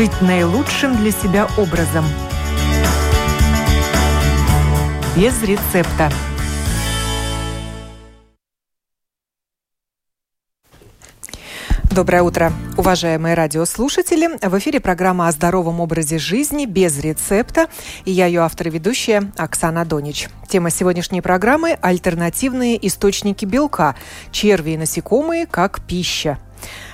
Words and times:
жить 0.00 0.22
наилучшим 0.22 0.96
для 0.96 1.10
себя 1.10 1.46
образом. 1.58 2.06
Без 5.14 5.42
рецепта. 5.42 6.10
Доброе 11.90 12.22
утро, 12.22 12.50
уважаемые 12.78 13.34
радиослушатели. 13.34 14.38
В 14.40 14.58
эфире 14.58 14.80
программа 14.80 15.28
о 15.28 15.32
здоровом 15.32 15.80
образе 15.80 16.18
жизни 16.18 16.64
без 16.64 16.98
рецепта. 16.98 17.68
И 18.06 18.10
я 18.10 18.24
ее 18.24 18.40
автор 18.40 18.68
и 18.68 18.70
ведущая 18.70 19.30
Оксана 19.36 19.84
Донич. 19.84 20.30
Тема 20.48 20.70
сегодняшней 20.70 21.20
программы– 21.20 21.76
альтернативные 21.82 22.86
источники 22.86 23.44
белка, 23.44 23.96
черви 24.32 24.70
и 24.70 24.76
насекомые 24.78 25.46
как 25.46 25.82
пища. 25.84 26.38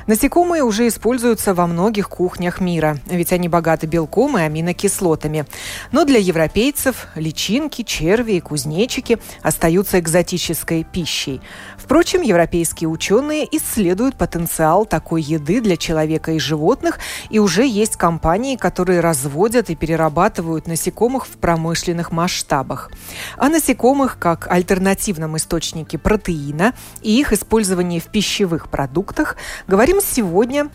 Насекомые 0.06 0.62
уже 0.62 0.86
используются 0.86 1.52
во 1.52 1.66
многих 1.66 2.08
кухнях 2.08 2.60
мира, 2.60 2.98
ведь 3.06 3.32
они 3.32 3.48
богаты 3.48 3.88
белком 3.88 4.38
и 4.38 4.42
аминокислотами. 4.42 5.46
Но 5.90 6.04
для 6.04 6.20
европейцев 6.20 7.08
личинки, 7.16 7.82
черви 7.82 8.34
и 8.34 8.40
кузнечики 8.40 9.18
остаются 9.42 9.98
экзотической 9.98 10.84
пищей. 10.84 11.40
Впрочем, 11.76 12.22
европейские 12.22 12.88
ученые 12.88 13.48
исследуют 13.56 14.16
потенциал 14.16 14.86
такой 14.86 15.22
еды 15.22 15.60
для 15.60 15.76
человека 15.76 16.32
и 16.32 16.38
животных, 16.38 17.00
и 17.28 17.40
уже 17.40 17.66
есть 17.66 17.96
компании, 17.96 18.54
которые 18.54 19.00
разводят 19.00 19.70
и 19.70 19.74
перерабатывают 19.74 20.68
насекомых 20.68 21.26
в 21.26 21.36
промышленных 21.38 22.12
масштабах. 22.12 22.92
О 23.36 23.48
насекомых 23.48 24.18
как 24.20 24.46
альтернативном 24.50 25.36
источнике 25.36 25.98
протеина 25.98 26.74
и 27.02 27.18
их 27.18 27.32
использовании 27.32 27.98
в 27.98 28.04
пищевых 28.04 28.68
продуктах 28.68 29.36
говорим 29.66 29.95
Говорим 29.96 30.14
сегодня 30.14 30.70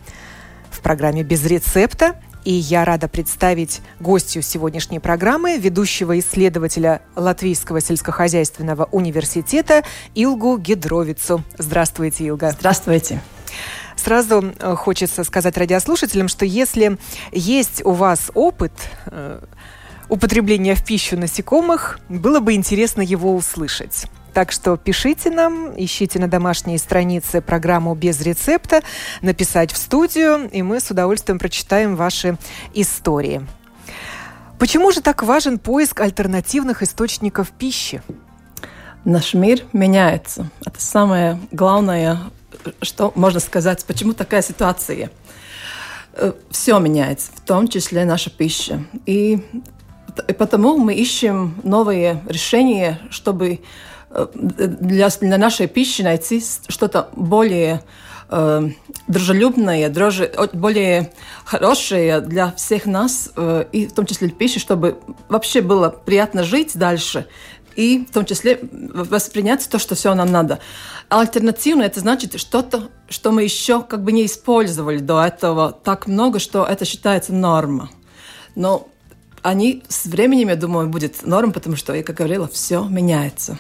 в 0.72 0.82
программе 0.82 1.22
«Без 1.22 1.46
рецепта» 1.46 2.16
И 2.44 2.52
я 2.54 2.86
рада 2.86 3.08
представить 3.08 3.82
гостью 4.00 4.42
сегодняшней 4.42 4.98
программы, 4.98 5.60
ведущего 5.60 6.18
исследователя 6.18 7.04
Латвийского 7.16 7.82
сельскохозяйственного 7.82 8.86
университета 8.86 9.84
Илгу 10.16 10.58
Гидровицу. 10.58 11.44
Здравствуйте, 11.60 12.28
Илга. 12.28 12.50
Здравствуйте. 12.50 13.22
Сразу 13.96 14.56
э, 14.58 14.76
хочется 14.76 15.24
сказать 15.24 15.56
радиослушателям, 15.56 16.28
что 16.28 16.46
если 16.46 16.98
есть 17.32 17.86
у 17.86 17.92
вас 17.92 18.32
опыт 18.34 18.74
э, 19.06 19.40
употребления 20.10 20.74
в 20.74 20.84
пищу 20.84 21.16
насекомых, 21.16 22.00
было 22.10 22.40
бы 22.40 22.54
интересно 22.54 23.02
его 23.02 23.36
услышать. 23.36 24.08
Так 24.34 24.52
что 24.52 24.78
пишите 24.78 25.30
нам, 25.30 25.74
ищите 25.76 26.18
на 26.20 26.28
домашней 26.30 26.78
странице 26.78 27.42
программу 27.42 27.94
без 27.96 28.22
рецепта, 28.22 28.82
написать 29.22 29.72
в 29.74 29.78
студию, 29.78 30.50
и 30.50 30.62
мы 30.62 30.80
с 30.80 30.90
удовольствием 30.90 31.38
прочитаем 31.38 31.96
ваши 31.96 32.38
истории. 32.74 33.46
Почему 34.58 34.92
же 34.92 35.02
так 35.02 35.24
важен 35.24 35.60
поиск 35.60 36.00
альтернативных 36.00 36.82
источников 36.82 37.50
пищи? 37.52 38.02
Наш 39.04 39.34
мир 39.34 39.64
меняется. 39.74 40.50
Это 40.66 40.80
самое 40.80 41.40
главное, 41.52 42.20
что 42.82 43.12
можно 43.16 43.40
сказать. 43.40 43.84
Почему 43.86 44.14
такая 44.14 44.44
ситуация? 44.44 45.10
Э, 46.14 46.34
Все 46.52 46.78
меняется, 46.80 47.32
в 47.36 47.42
том 47.42 47.68
числе 47.68 48.06
наша 48.06 48.30
пища. 48.30 48.86
И, 49.08 49.44
и 50.28 50.34
потому 50.34 50.78
мы 50.78 50.94
ищем 50.94 51.56
новые 51.64 52.22
решения, 52.28 53.02
чтобы 53.10 53.62
для, 54.34 55.10
для 55.10 55.38
нашей 55.38 55.68
пищи 55.68 56.02
найти 56.02 56.44
что-то 56.68 57.10
более 57.16 57.82
э, 58.30 58.70
дружелюбное, 59.08 59.90
дроже, 59.90 60.32
более 60.54 61.14
хорошее 61.46 62.22
для 62.22 62.52
всех 62.52 62.86
нас, 62.86 63.32
э, 63.36 63.66
и 63.72 63.88
в 63.88 63.94
том 63.94 64.06
числе 64.06 64.30
пищи, 64.30 64.60
чтобы 64.60 64.98
вообще 65.30 65.62
было 65.62 65.90
приятно 65.90 66.44
жить 66.44 66.72
дальше, 66.78 67.28
и 67.76 68.06
в 68.10 68.14
том 68.14 68.26
числе 68.26 68.60
воспринять 68.62 69.68
то, 69.70 69.80
что 69.80 69.96
все 69.96 70.14
нам 70.14 70.32
надо. 70.32 70.60
Альтернативно 71.10 71.84
это 71.84 72.00
значит 72.00 72.40
что-то, 72.40 72.90
что 73.10 73.32
мы 73.32 73.44
еще 73.44 73.82
как 73.82 74.04
бы 74.04 74.12
не 74.12 74.26
использовали 74.26 75.00
до 75.00 75.24
этого 75.24 75.72
так 75.72 76.08
много, 76.08 76.40
что 76.40 76.66
это 76.66 76.86
считается 76.86 77.34
норма. 77.34 77.90
Но 78.56 78.90
они 79.42 79.84
с 79.88 80.06
временем, 80.06 80.50
я 80.50 80.56
думаю, 80.56 80.90
будет 80.90 81.26
норм, 81.26 81.52
потому 81.52 81.76
что, 81.76 81.94
я 81.94 82.04
как 82.04 82.18
говорила, 82.18 82.48
все 82.48 82.84
меняется. 82.84 83.58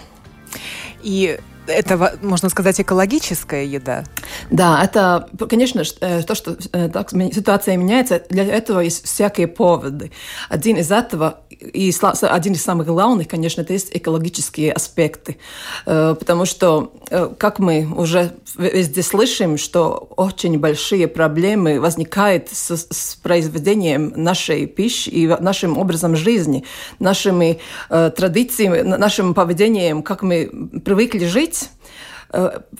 И 1.03 1.37
это, 1.71 2.17
можно 2.21 2.49
сказать, 2.49 2.79
экологическая 2.79 3.65
еда? 3.65 4.03
Да, 4.49 4.83
это, 4.83 5.29
конечно, 5.49 5.83
э, 6.01 6.23
то, 6.23 6.35
что 6.35 6.57
э, 6.73 6.89
так, 6.89 7.11
ситуация 7.11 7.77
меняется, 7.77 8.21
для 8.29 8.43
этого 8.43 8.79
есть 8.79 9.05
всякие 9.05 9.47
поводы. 9.47 10.11
Один 10.49 10.77
из 10.77 10.91
этого, 10.91 11.41
и 11.49 11.93
один 12.21 12.53
из 12.53 12.63
самых 12.63 12.87
главных, 12.87 13.27
конечно, 13.27 13.61
это 13.61 13.73
есть 13.73 13.89
экологические 13.93 14.73
аспекты. 14.73 15.37
Э, 15.85 16.15
потому 16.17 16.45
что, 16.45 16.91
как 17.37 17.59
мы 17.59 17.87
уже 17.95 18.31
везде 18.57 19.03
слышим, 19.03 19.57
что 19.57 20.09
очень 20.15 20.59
большие 20.59 21.07
проблемы 21.07 21.79
возникают 21.79 22.49
с, 22.51 22.87
с 22.89 23.15
произведением 23.21 24.13
нашей 24.15 24.65
пищи 24.65 25.09
и 25.09 25.27
нашим 25.27 25.77
образом 25.77 26.15
жизни, 26.15 26.63
нашими 26.99 27.59
традициями, 27.89 28.81
нашим 28.81 29.33
поведением, 29.33 30.03
как 30.03 30.23
мы 30.23 30.49
привыкли 30.83 31.25
жить, 31.25 31.60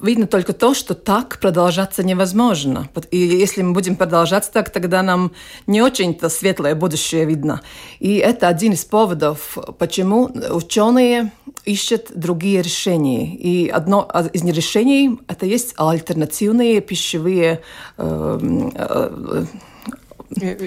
видно 0.01 0.27
только 0.27 0.53
то, 0.53 0.73
что 0.73 0.93
так 0.93 1.39
продолжаться 1.39 2.03
невозможно. 2.03 2.89
И 3.11 3.17
если 3.17 3.61
мы 3.61 3.73
будем 3.73 3.95
продолжать 3.95 4.49
так, 4.51 4.69
тогда 4.69 5.03
нам 5.03 5.31
не 5.67 5.81
очень-то 5.81 6.29
светлое 6.29 6.75
будущее 6.75 7.25
видно. 7.25 7.61
И 7.99 8.15
это 8.15 8.47
один 8.47 8.73
из 8.73 8.85
поводов, 8.85 9.57
почему 9.77 10.29
ученые 10.51 11.31
ищут 11.65 12.11
другие 12.15 12.61
решения. 12.61 13.35
И 13.35 13.67
одно 13.67 14.09
из 14.33 14.43
решений– 14.43 15.19
это 15.27 15.45
есть 15.45 15.73
альтернативные 15.77 16.81
пищевые 16.81 17.61
э, 17.97 18.39
э, 18.75 19.45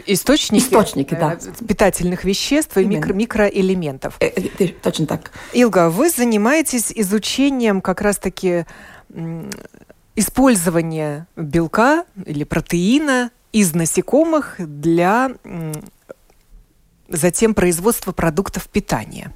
Источники, 0.07 0.63
Источники 0.63 1.15
да. 1.15 1.39
питательных 1.67 2.25
веществ 2.25 2.77
и 2.77 2.85
микро 2.85 3.15
микроэлементов. 3.15 4.17
Э, 4.21 4.27
э, 4.27 4.69
точно 4.69 5.07
так. 5.07 5.31
Илга, 5.55 5.89
вы 5.89 6.11
занимаетесь 6.11 6.93
изучением 6.95 7.81
как 7.81 8.03
раз-таки 8.03 8.67
использования 10.17 11.27
белка 11.37 12.05
или 12.27 12.45
протеина 12.45 13.31
из 13.53 13.75
насекомых 13.75 14.57
для 14.59 15.31
затем 17.09 17.55
производства 17.55 18.13
продуктов 18.13 18.69
питания. 18.69 19.33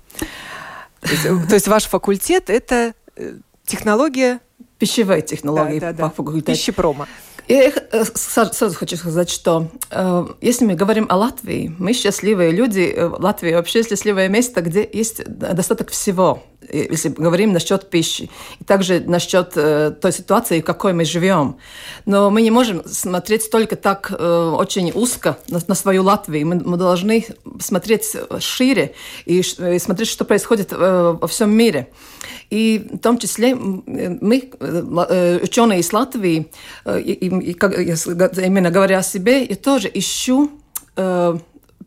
То 1.01 1.11
есть, 1.11 1.23
то 1.23 1.55
есть 1.55 1.69
ваш 1.69 1.85
факультет– 1.85 2.45
это 2.51 2.95
э, 3.17 3.37
технология 3.65 4.41
Пищевая 4.79 5.23
технология 5.23 5.81
да, 5.81 5.93
да, 5.93 6.05
да. 6.05 6.11
факультете. 6.11 6.53
Пищепрома. 6.53 7.09
Я 7.49 7.73
сразу 8.15 8.75
хочу 8.75 8.97
сказать, 8.97 9.31
что 9.31 9.71
э, 9.91 10.27
если 10.43 10.67
мы 10.67 10.75
говорим 10.75 11.07
о 11.09 11.17
Латвии, 11.17 11.75
мы 11.79 11.95
счастливые 11.95 12.51
люди. 12.51 12.93
Э, 12.95 13.07
Латвия 13.07 13.57
вообще 13.57 13.83
счастливое 13.83 14.29
место, 14.29 14.61
где 14.61 14.89
есть 14.93 15.25
достаток 15.25 15.91
всего, 15.91 16.43
если 16.73 17.09
говорим 17.09 17.53
насчет 17.53 17.91
пищи. 17.91 18.31
И 18.61 18.65
также 18.65 19.01
насчет 19.01 19.53
э, 19.57 19.93
той 20.01 20.13
ситуации, 20.13 20.61
в 20.61 20.65
какой 20.65 20.93
мы 20.93 21.05
живем. 21.05 21.57
Но 22.07 22.31
мы 22.31 22.43
не 22.43 22.51
можем 22.51 22.83
смотреть 22.87 23.51
только 23.51 23.77
так 23.77 24.13
э, 24.17 24.55
очень 24.57 24.93
узко 24.95 25.39
на, 25.49 25.61
на 25.67 25.75
свою 25.75 26.03
Латвию. 26.03 26.47
Мы, 26.47 26.57
мы 26.65 26.77
должны 26.77 27.27
смотреть 27.61 28.17
шире 28.39 28.95
и, 29.27 29.39
и 29.41 29.79
смотреть, 29.79 30.09
что 30.09 30.25
происходит 30.25 30.73
э, 30.73 31.17
во 31.21 31.27
всем 31.27 31.51
мире. 31.51 31.89
И 32.51 32.89
в 32.93 32.99
том 32.99 33.19
числе 33.19 33.55
мы, 33.55 34.51
э, 34.61 35.41
ученые 35.43 35.81
из 35.81 35.93
Латвии, 35.93 36.51
э, 36.85 37.01
и, 37.01 37.13
и, 37.13 37.29
именно 37.29 38.71
говоря 38.71 38.99
о 38.99 39.03
себе, 39.03 39.45
я 39.45 39.57
тоже 39.57 39.91
ищу 39.93 40.51
э, 40.97 41.39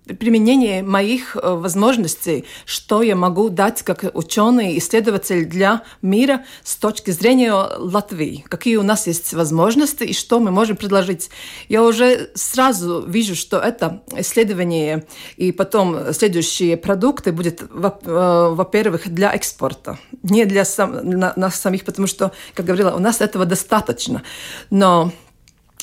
применение 0.06 0.84
моих 0.84 1.36
э, 1.36 1.54
возможностей, 1.54 2.46
что 2.66 3.02
я 3.02 3.16
могу 3.16 3.50
дать 3.50 3.84
как 3.84 4.06
ученый, 4.14 4.78
исследователь 4.78 5.46
для 5.46 5.84
мира 6.02 6.44
с 6.64 6.76
точки 6.76 7.12
зрения 7.12 7.54
Латвии, 7.54 8.44
какие 8.48 8.78
у 8.78 8.84
нас 8.84 9.08
есть 9.08 9.34
возможности 9.34 10.04
и 10.04 10.14
что 10.14 10.40
мы 10.40 10.52
можем 10.52 10.76
предложить. 10.76 11.30
Я 11.70 11.84
уже 11.84 12.32
сразу 12.34 13.06
вижу, 13.08 13.36
что 13.36 13.58
это 13.58 14.02
исследование 14.16 15.06
и 15.38 15.52
потом 15.52 16.14
следующие 16.14 16.78
продукты 16.78 17.32
будет, 17.32 17.62
э, 17.62 17.68
во-первых, 18.52 19.08
для 19.08 19.34
экспорта, 19.34 20.00
не 20.24 20.46
для 20.46 20.66
сам, 20.66 21.10
нас 21.10 21.60
самих, 21.60 21.86
потому 21.86 22.08
что, 22.08 22.32
как 22.54 22.66
говорила, 22.66 22.92
у 22.92 23.00
нас 23.00 23.22
этого 23.22 23.46
достаточно. 23.46 24.24
Но 24.70 25.12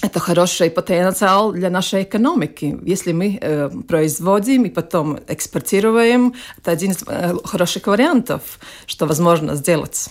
это 0.02 0.20
хороший 0.20 0.70
потенциал 0.70 1.52
для 1.52 1.70
нашей 1.70 2.02
экономики. 2.02 2.78
Если 2.82 3.12
мы 3.12 3.38
э, 3.40 3.70
производим 3.88 4.64
и 4.64 4.70
потом 4.70 5.18
экспортируем, 5.26 6.34
это 6.58 6.70
один 6.70 6.92
из 6.92 7.02
э, 7.06 7.34
хороших 7.44 7.86
вариантов, 7.86 8.42
что 8.86 9.06
возможно 9.06 9.56
сделать. 9.56 10.08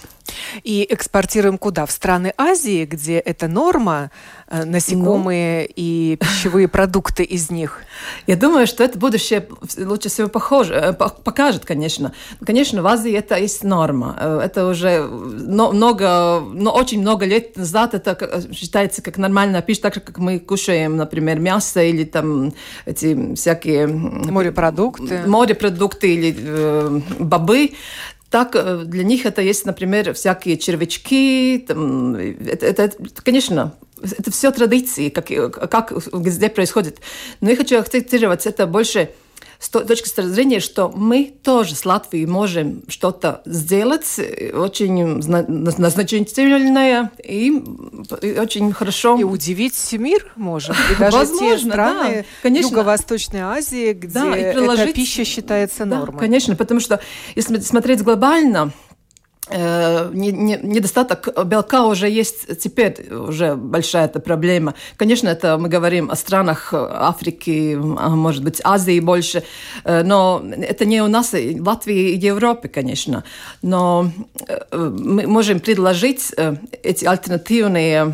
И 0.63 0.85
экспортируем 0.89 1.57
куда? 1.57 1.85
В 1.85 1.91
страны 1.91 2.33
Азии, 2.37 2.85
где 2.85 3.17
это 3.19 3.47
норма, 3.47 4.11
насекомые 4.49 5.63
ну, 5.63 5.73
и 5.75 6.17
пищевые 6.19 6.67
продукты 6.67 7.23
из 7.23 7.49
них? 7.49 7.81
Я 8.27 8.35
думаю, 8.35 8.67
что 8.67 8.83
это 8.83 8.97
будущее 8.97 9.47
лучше 9.77 10.09
всего 10.09 10.29
похоже, 10.29 10.73
э, 10.73 10.93
покажет, 10.93 11.65
конечно. 11.65 12.13
Конечно, 12.45 12.81
в 12.81 12.87
Азии 12.87 13.11
это 13.11 13.37
есть 13.37 13.63
норма. 13.63 14.15
Э, 14.19 14.41
это 14.43 14.67
уже 14.67 15.01
много, 15.01 16.39
но 16.39 16.71
очень 16.71 17.01
много 17.01 17.25
лет 17.25 17.57
назад 17.57 17.93
это 17.93 18.17
считается 18.53 19.01
как 19.01 19.17
нормальная 19.17 19.61
пища, 19.61 19.83
так 19.83 19.95
же, 19.95 19.99
как 20.01 20.17
мы 20.17 20.39
кушаем, 20.39 20.95
например, 20.95 21.39
мясо 21.39 21.83
или 21.83 22.03
там 22.03 22.53
эти 22.85 23.35
всякие... 23.35 23.87
Морепродукты. 23.87 25.23
Морепродукты 25.25 26.13
или 26.13 26.35
э, 26.37 27.01
бобы. 27.19 27.71
Так 28.29 28.55
э, 28.55 28.83
для 28.85 29.03
них 29.03 29.25
это 29.25 29.41
есть, 29.41 29.65
например, 29.65 30.13
всякие 30.13 30.57
червячки. 30.57 31.63
Там, 31.67 32.15
это, 32.15 32.65
это, 32.65 32.91
конечно, 33.23 33.73
это 34.01 34.31
все 34.31 34.51
традиции, 34.51 35.09
как, 35.09 35.27
как 35.69 35.93
где 36.11 36.49
происходит. 36.49 36.99
Но 37.41 37.49
я 37.49 37.55
хочу 37.55 37.79
акцентировать 37.79 38.45
это 38.45 38.67
больше 38.67 39.09
с 39.59 39.69
точки 39.69 40.21
зрения, 40.21 40.59
что 40.59 40.89
мы 40.89 41.33
тоже 41.43 41.75
с 41.75 41.85
Латвией 41.85 42.25
можем 42.25 42.83
что-то 42.87 43.41
сделать 43.45 44.19
очень 44.53 45.21
значительное 45.21 47.11
и, 47.23 47.47
и 48.21 48.39
очень 48.39 48.71
хорошо. 48.71 49.17
И 49.17 49.23
удивить 49.23 49.91
мир 49.93 50.31
можем. 50.35 50.75
И 50.91 50.99
даже 50.99 51.17
Возможно, 51.17 51.57
те 51.57 51.65
страны 51.65 52.15
да, 52.15 52.25
конечно. 52.43 52.69
Юго-Восточной 52.69 53.41
Азии, 53.41 53.93
где 53.93 54.13
да, 54.13 54.35
эта 54.35 54.93
пища 54.93 55.25
считается 55.25 55.85
нормой. 55.85 56.13
Да, 56.13 56.19
конечно, 56.19 56.55
потому 56.55 56.79
что 56.79 56.99
если 57.35 57.59
смотреть 57.59 58.03
глобально, 58.03 58.71
Э, 58.86 58.86
недостаток 59.49 61.29
белка 61.45 61.85
уже 61.85 62.09
есть 62.09 62.59
теперь, 62.59 63.13
уже 63.13 63.55
большая 63.55 64.05
эта 64.05 64.19
проблема. 64.19 64.73
Конечно, 64.97 65.29
это 65.29 65.57
мы 65.57 65.69
говорим 65.69 66.11
о 66.11 66.15
странах 66.15 66.73
Африки, 66.73 67.77
а 67.97 68.09
может 68.09 68.43
быть, 68.43 68.61
Азии 68.63 68.99
больше, 68.99 69.43
э, 69.83 70.03
но 70.03 70.43
это 70.57 70.85
не 70.85 71.01
у 71.01 71.07
нас, 71.07 71.31
в 71.31 71.67
Латвии 71.67 72.11
и 72.11 72.17
Европе, 72.17 72.67
конечно. 72.67 73.23
Но 73.61 74.11
э, 74.47 74.59
мы 74.77 75.27
можем 75.27 75.59
предложить 75.59 76.33
эти 76.83 77.05
альтернативные 77.05 78.05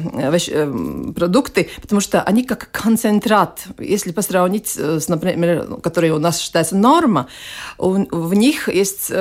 продукты, 1.16 1.70
потому 1.82 2.02
что 2.02 2.22
они 2.22 2.44
как 2.44 2.70
концентрат. 2.72 3.66
Если 3.80 4.12
посравнить 4.12 4.78
с, 4.78 5.08
например, 5.08 5.80
который 5.82 6.12
у 6.12 6.20
нас 6.20 6.40
считается 6.40 6.76
норма, 6.76 7.28
в 7.78 8.34
них 8.34 8.70
есть, 8.70 9.12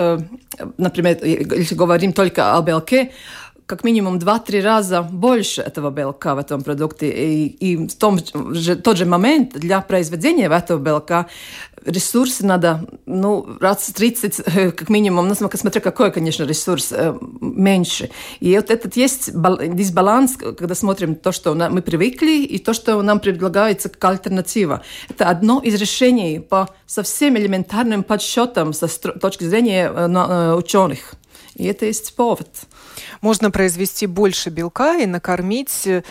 например, 0.79 1.19
если 1.25 1.75
говорить 1.75 2.01
говорим 2.02 2.12
только 2.12 2.56
о 2.56 2.62
белке, 2.62 3.12
как 3.66 3.84
минимум 3.84 4.19
2-3 4.19 4.60
раза 4.60 5.02
больше 5.02 5.62
этого 5.62 5.90
белка 5.90 6.34
в 6.34 6.38
этом 6.38 6.62
продукте. 6.62 7.10
И, 7.10 7.46
и 7.46 7.76
в 7.76 7.94
том 7.94 8.19
же, 8.54 8.76
тот 8.76 8.96
же 8.96 9.06
момент 9.06 9.52
для 9.54 9.81
произведения 9.81 10.49
этого 10.49 10.78
белка 10.78 11.26
ресурсы 11.87 12.44
надо, 12.44 12.84
ну, 13.06 13.46
раз 13.60 13.87
30, 13.87 14.40
э, 14.46 14.70
как 14.72 14.88
минимум, 14.88 15.28
ну, 15.28 15.34
смотря 15.34 15.81
какой, 15.81 16.10
конечно, 16.12 16.44
ресурс, 16.44 16.93
э, 16.93 17.14
меньше. 17.40 18.10
И 18.40 18.56
вот 18.56 18.70
этот 18.70 18.96
есть 18.96 19.31
дисбаланс, 19.32 20.37
когда 20.37 20.75
смотрим 20.75 21.14
то, 21.14 21.32
что 21.32 21.55
мы 21.55 21.82
привыкли, 21.82 22.44
и 22.44 22.58
то, 22.58 22.75
что 22.75 23.00
нам 23.02 23.20
предлагается 23.20 23.88
как 23.88 24.05
альтернатива. 24.05 24.82
Это 25.08 25.28
одно 25.28 25.60
из 25.60 25.75
решений 25.81 26.40
по 26.40 26.69
совсем 26.87 27.37
элементарным 27.37 28.02
подсчетам 28.02 28.72
со 28.72 28.88
точки 28.88 29.44
зрения 29.44 29.90
э, 29.90 30.55
ученых. 30.55 31.14
И 31.56 31.64
это 31.66 31.87
есть 31.87 32.14
повод. 32.16 32.49
Можно 33.20 33.50
произвести 33.50 34.06
больше 34.06 34.50
белка 34.50 34.96
и 34.96 35.06
накормить 35.06 35.87
э, 35.87 36.02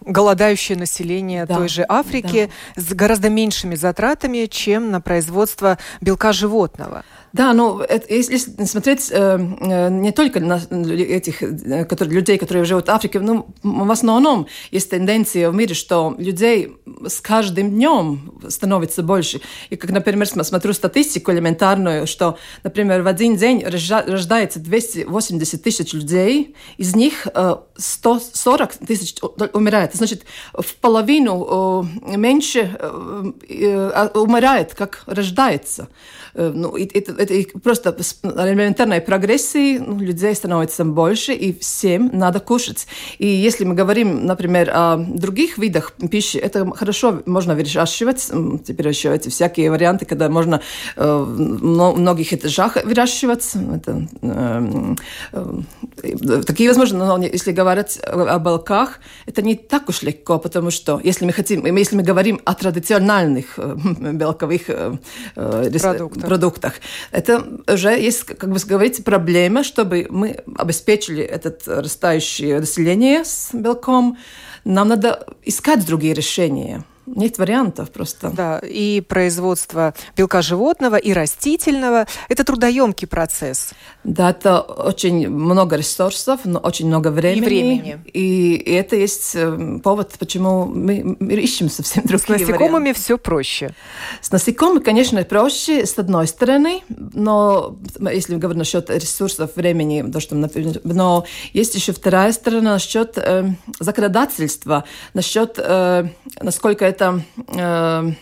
голодающее 0.00 0.78
население 0.78 1.44
да, 1.44 1.56
той 1.56 1.68
же 1.68 1.84
Африки 1.88 2.50
да. 2.74 2.82
с 2.82 2.94
гораздо 2.94 3.28
меньшими 3.28 3.74
затратами, 3.74 4.46
чем 4.46 4.90
на 4.90 5.00
производство 5.00 5.78
белка 6.00 6.32
животного. 6.32 7.04
Да, 7.32 7.52
ну, 7.52 7.80
это, 7.80 8.12
если 8.12 8.36
смотреть 8.36 9.10
э, 9.10 9.38
э, 9.60 9.90
не 9.90 10.12
только 10.12 10.40
на 10.40 10.56
этих 10.56 11.42
э, 11.42 11.84
которые, 11.84 12.14
людей, 12.14 12.38
которые 12.38 12.64
живут 12.64 12.86
в 12.86 12.90
Африке, 12.90 13.20
ну, 13.20 13.46
в 13.62 13.90
основном 13.90 14.46
есть 14.70 14.90
тенденция 14.90 15.50
в 15.50 15.54
мире, 15.54 15.74
что 15.74 16.14
людей 16.18 16.76
с 17.06 17.20
каждым 17.20 17.70
днем 17.70 18.40
становится 18.48 19.02
больше. 19.02 19.40
И 19.70 19.76
как, 19.76 19.90
например, 19.90 20.26
смотрю 20.26 20.72
статистику 20.72 21.32
элементарную, 21.32 22.06
что, 22.06 22.38
например, 22.64 23.02
в 23.02 23.06
один 23.06 23.36
день 23.36 23.64
рождается 23.64 24.58
280 24.58 25.62
тысяч 25.62 25.92
людей, 25.92 26.54
из 26.78 26.96
них 26.96 27.26
э, 27.32 27.56
140 27.76 28.72
тысяч 28.74 29.16
умирает. 29.52 29.94
Значит, 29.94 30.24
в 30.52 30.74
половину 30.76 31.84
э, 32.06 32.16
меньше 32.16 32.76
э, 32.78 33.32
э, 33.48 33.90
а, 33.94 34.10
умирает, 34.18 34.74
как 34.74 35.02
рождается. 35.06 35.88
Э, 36.38 36.52
ну, 36.54 36.76
это, 36.76 37.12
это 37.12 37.58
просто 37.58 37.96
с 38.00 38.20
элементарной 38.22 39.00
прогрессией 39.00 39.80
ну, 39.80 39.98
людей 39.98 40.34
становится 40.34 40.84
больше, 40.84 41.32
и 41.32 41.58
всем 41.58 42.10
надо 42.12 42.38
кушать. 42.38 42.86
И 43.18 43.26
если 43.26 43.64
мы 43.64 43.74
говорим, 43.74 44.24
например, 44.24 44.70
о 44.72 44.96
других 44.96 45.58
видах 45.58 45.92
пищи, 46.10 46.36
это 46.36 46.70
хорошо 46.70 47.22
можно 47.26 47.56
выращивать. 47.56 48.30
Теперь 48.64 48.88
еще 48.88 49.14
эти 49.14 49.28
всякие 49.28 49.70
варианты, 49.70 50.06
когда 50.06 50.28
можно 50.28 50.60
э, 50.96 51.24
в 51.26 51.98
многих 51.98 52.32
этажах 52.32 52.76
выращивать. 52.84 53.50
Это, 53.74 54.06
э, 54.22 54.94
э, 55.32 56.42
такие 56.46 56.68
возможно, 56.68 57.16
но 57.16 57.24
если 57.24 57.50
говорить 57.50 57.98
о 58.04 58.38
белках, 58.38 59.00
это 59.26 59.42
не 59.42 59.56
так 59.56 59.88
уж 59.88 60.02
легко, 60.02 60.38
потому 60.38 60.70
что 60.70 61.00
если 61.02 61.24
мы 61.26 61.32
хотим, 61.32 61.66
если 61.76 61.96
мы 61.96 62.02
говорим 62.02 62.40
о 62.44 62.54
традиционных 62.54 63.54
э, 63.56 63.74
белковых 64.12 64.62
э, 64.68 64.96
продуктах, 65.34 66.27
продуктах. 66.28 66.74
Это 67.10 67.42
уже 67.66 67.98
есть, 67.98 68.24
как 68.24 68.50
бы 68.50 68.58
говорить, 68.66 69.02
проблема, 69.02 69.64
чтобы 69.64 70.06
мы 70.10 70.44
обеспечили 70.58 71.24
это 71.24 71.56
растающее 71.66 72.60
население 72.60 73.24
с 73.24 73.48
белком. 73.54 74.18
Нам 74.64 74.88
надо 74.88 75.26
искать 75.42 75.86
другие 75.86 76.12
решения. 76.12 76.84
Нет 77.16 77.38
вариантов 77.38 77.90
просто. 77.90 78.30
Да, 78.30 78.58
и 78.58 79.00
производство 79.00 79.94
белка 80.16 80.42
животного 80.42 80.96
и 80.96 81.12
растительного– 81.12 82.06
это 82.28 82.44
трудоемкий 82.44 83.06
процесс. 83.06 83.70
Да, 84.04 84.30
это 84.30 84.60
очень 84.60 85.28
много 85.28 85.76
ресурсов, 85.76 86.40
но 86.44 86.58
очень 86.58 86.86
много 86.86 87.08
времени. 87.08 87.38
И 87.38 87.48
времени. 87.48 88.00
И, 88.12 88.54
и 88.54 88.72
это 88.72 88.96
есть 88.96 89.32
э, 89.34 89.78
повод, 89.82 90.14
почему 90.18 90.64
мы, 90.64 91.16
мы 91.18 91.34
ищем 91.34 91.68
совсем 91.68 92.04
другие 92.04 92.24
С 92.24 92.28
насекомыми 92.28 92.72
варианты. 92.72 93.00
все 93.00 93.18
проще. 93.18 93.74
С 94.20 94.30
насекомыми, 94.30 94.82
конечно, 94.82 95.22
проще, 95.24 95.86
с 95.86 95.98
одной 95.98 96.26
стороны, 96.26 96.82
но 96.88 97.76
если 97.98 98.34
мы 98.34 98.38
говорим 98.40 98.58
насчет 98.58 98.90
ресурсов, 98.90 99.56
времени, 99.56 100.08
то, 100.10 100.20
что, 100.20 100.34
но 100.34 101.24
есть 101.52 101.74
еще 101.74 101.92
вторая 101.92 102.32
сторона 102.32 102.74
насчет 102.74 103.18
э, 103.18 103.50
законодательства, 103.80 104.84
насчет 105.14 105.58
э, 105.58 106.08
насколько 106.40 106.84
это 106.84 106.97
lieta. 106.98 107.10
Uh, 107.10 108.08
eh, 108.08 108.16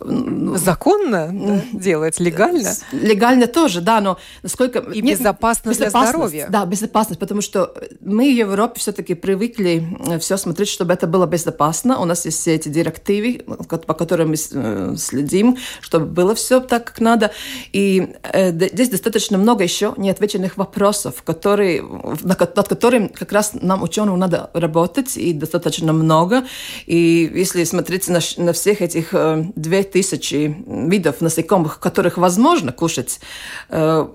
законно 0.00 1.30
да, 1.32 1.62
делать, 1.72 2.18
легально? 2.18 2.72
Легально 2.92 3.46
тоже, 3.46 3.80
да, 3.80 4.00
но 4.00 4.18
насколько... 4.42 4.78
И 4.78 5.02
нет, 5.02 5.18
безопасно 5.18 5.72
для 5.72 5.90
здоровья. 5.90 6.46
Да, 6.48 6.64
безопасность, 6.64 7.20
потому 7.20 7.40
что 7.40 7.74
мы 8.00 8.32
в 8.32 8.36
Европе 8.36 8.80
все-таки 8.80 9.14
привыкли 9.14 9.86
э, 10.06 10.18
все 10.18 10.36
смотреть, 10.36 10.68
чтобы 10.68 10.92
это 10.92 11.06
было 11.06 11.26
безопасно. 11.26 11.98
У 11.98 12.04
нас 12.04 12.24
есть 12.24 12.40
все 12.40 12.54
эти 12.54 12.68
директивы, 12.68 13.44
по 13.68 13.94
которым 13.94 14.30
мы 14.30 14.36
э, 14.36 14.94
следим, 14.96 15.58
чтобы 15.80 16.06
было 16.06 16.34
все 16.34 16.60
так, 16.60 16.84
как 16.84 17.00
надо. 17.00 17.30
И 17.72 18.14
э, 18.22 18.50
здесь 18.50 18.88
достаточно 18.88 19.38
много 19.38 19.62
еще 19.62 19.94
неотвеченных 19.96 20.56
вопросов, 20.56 21.22
которые, 21.22 21.82
над 22.22 22.68
которыми 22.68 23.08
как 23.08 23.32
раз 23.32 23.52
нам, 23.54 23.82
ученым, 23.82 24.18
надо 24.18 24.50
работать, 24.54 25.16
и 25.16 25.32
достаточно 25.32 25.92
много. 25.92 26.44
И 26.86 27.30
если 27.34 27.64
смотреть 27.64 28.08
на, 28.08 28.20
на 28.38 28.52
всех 28.52 28.80
этих 28.80 29.14
две 29.54 29.81
тысячи 29.82 30.56
видов 30.66 31.20
насекомых, 31.20 31.80
которых 31.80 32.18
возможно 32.18 32.72
кушать. 32.72 33.20
Э, 33.68 34.06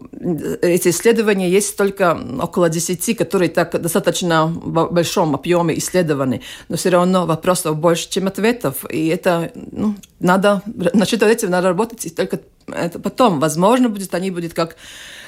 эти 0.62 0.90
исследования 0.90 1.50
есть 1.50 1.78
только 1.78 2.18
около 2.42 2.70
десяти, 2.70 3.14
которые 3.14 3.50
так 3.50 3.80
достаточно 3.82 4.48
в 4.48 4.92
большом 4.92 5.36
объеме 5.36 5.78
исследованы. 5.78 6.42
Но 6.70 6.78
все 6.78 6.90
равно 6.90 7.26
вопросов 7.26 7.78
больше, 7.78 8.10
чем 8.10 8.28
ответов. 8.28 8.86
И 8.90 9.08
это 9.08 9.52
ну, 9.72 9.96
надо, 10.20 10.62
насчет 10.66 11.24
этим 11.24 11.52
надо 11.52 11.70
работать, 11.70 12.06
и 12.06 12.10
только 12.10 12.40
это 12.68 13.00
потом, 13.00 13.40
возможно, 13.40 13.90
будет, 13.90 14.14
они 14.14 14.32
будут 14.32 14.54
как 14.54 14.76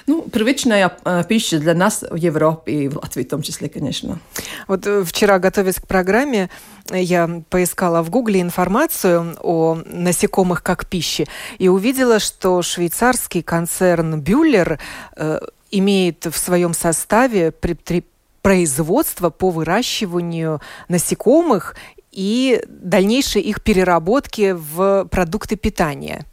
ну, 0.09 0.23
привычная 0.23 0.91
э, 1.05 1.23
пища 1.29 1.59
для 1.59 1.75
нас 1.75 2.03
в 2.09 2.15
Европе 2.15 2.71
и 2.71 2.87
в 2.87 2.95
Латвии 2.95 3.23
в 3.23 3.29
том 3.29 3.43
числе, 3.43 3.69
конечно. 3.69 4.19
Вот 4.67 4.87
э, 4.87 5.03
вчера, 5.03 5.37
готовясь 5.37 5.75
к 5.75 5.85
программе, 5.85 6.49
я 6.91 7.43
поискала 7.49 8.01
в 8.01 8.09
Гугле 8.09 8.41
информацию 8.41 9.37
о 9.39 9.77
насекомых 9.85 10.63
как 10.63 10.87
пище 10.87 11.27
и 11.59 11.67
увидела, 11.67 12.17
что 12.17 12.63
швейцарский 12.63 13.43
концерн 13.43 14.19
Бюллер 14.19 14.79
э, 15.15 15.39
имеет 15.69 16.25
в 16.25 16.37
своем 16.39 16.73
составе 16.73 17.51
при, 17.51 17.73
при, 17.73 18.03
производство 18.41 19.29
по 19.29 19.51
выращиванию 19.51 20.59
насекомых 20.87 21.75
и 22.11 22.63
дальнейшей 22.67 23.43
их 23.43 23.61
переработки 23.61 24.55
в 24.57 25.07
продукты 25.11 25.55
питания. 25.55 26.25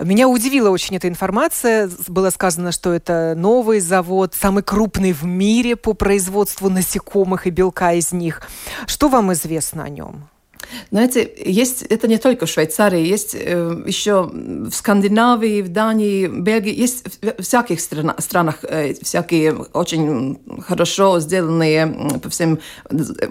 Меня 0.00 0.28
удивила 0.28 0.70
очень 0.70 0.96
эта 0.96 1.08
информация. 1.08 1.90
Было 2.08 2.30
сказано, 2.30 2.72
что 2.72 2.92
это 2.92 3.34
новый 3.36 3.80
завод, 3.80 4.34
самый 4.34 4.62
крупный 4.62 5.12
в 5.12 5.24
мире 5.24 5.76
по 5.76 5.92
производству 5.92 6.70
насекомых 6.70 7.46
и 7.46 7.50
белка 7.50 7.92
из 7.92 8.12
них. 8.12 8.42
Что 8.86 9.08
вам 9.08 9.32
известно 9.32 9.84
о 9.84 9.88
нем? 9.90 10.28
Знаете, 10.90 11.30
есть 11.44 11.82
это 11.82 12.06
не 12.06 12.18
только 12.18 12.46
в 12.46 12.48
Швейцарии, 12.48 13.04
есть 13.04 13.34
э, 13.34 13.82
еще 13.86 14.30
в 14.32 14.70
Скандинавии, 14.70 15.62
в 15.62 15.68
Дании, 15.68 16.26
Бельгии, 16.26 16.72
есть 16.72 17.18
в 17.22 17.42
всяких 17.42 17.80
страна, 17.80 18.14
странах 18.18 18.58
э, 18.62 18.94
всякие 19.02 19.54
очень 19.54 20.38
хорошо 20.66 21.18
сделанные 21.18 22.20
по 22.22 22.28
всем 22.28 22.58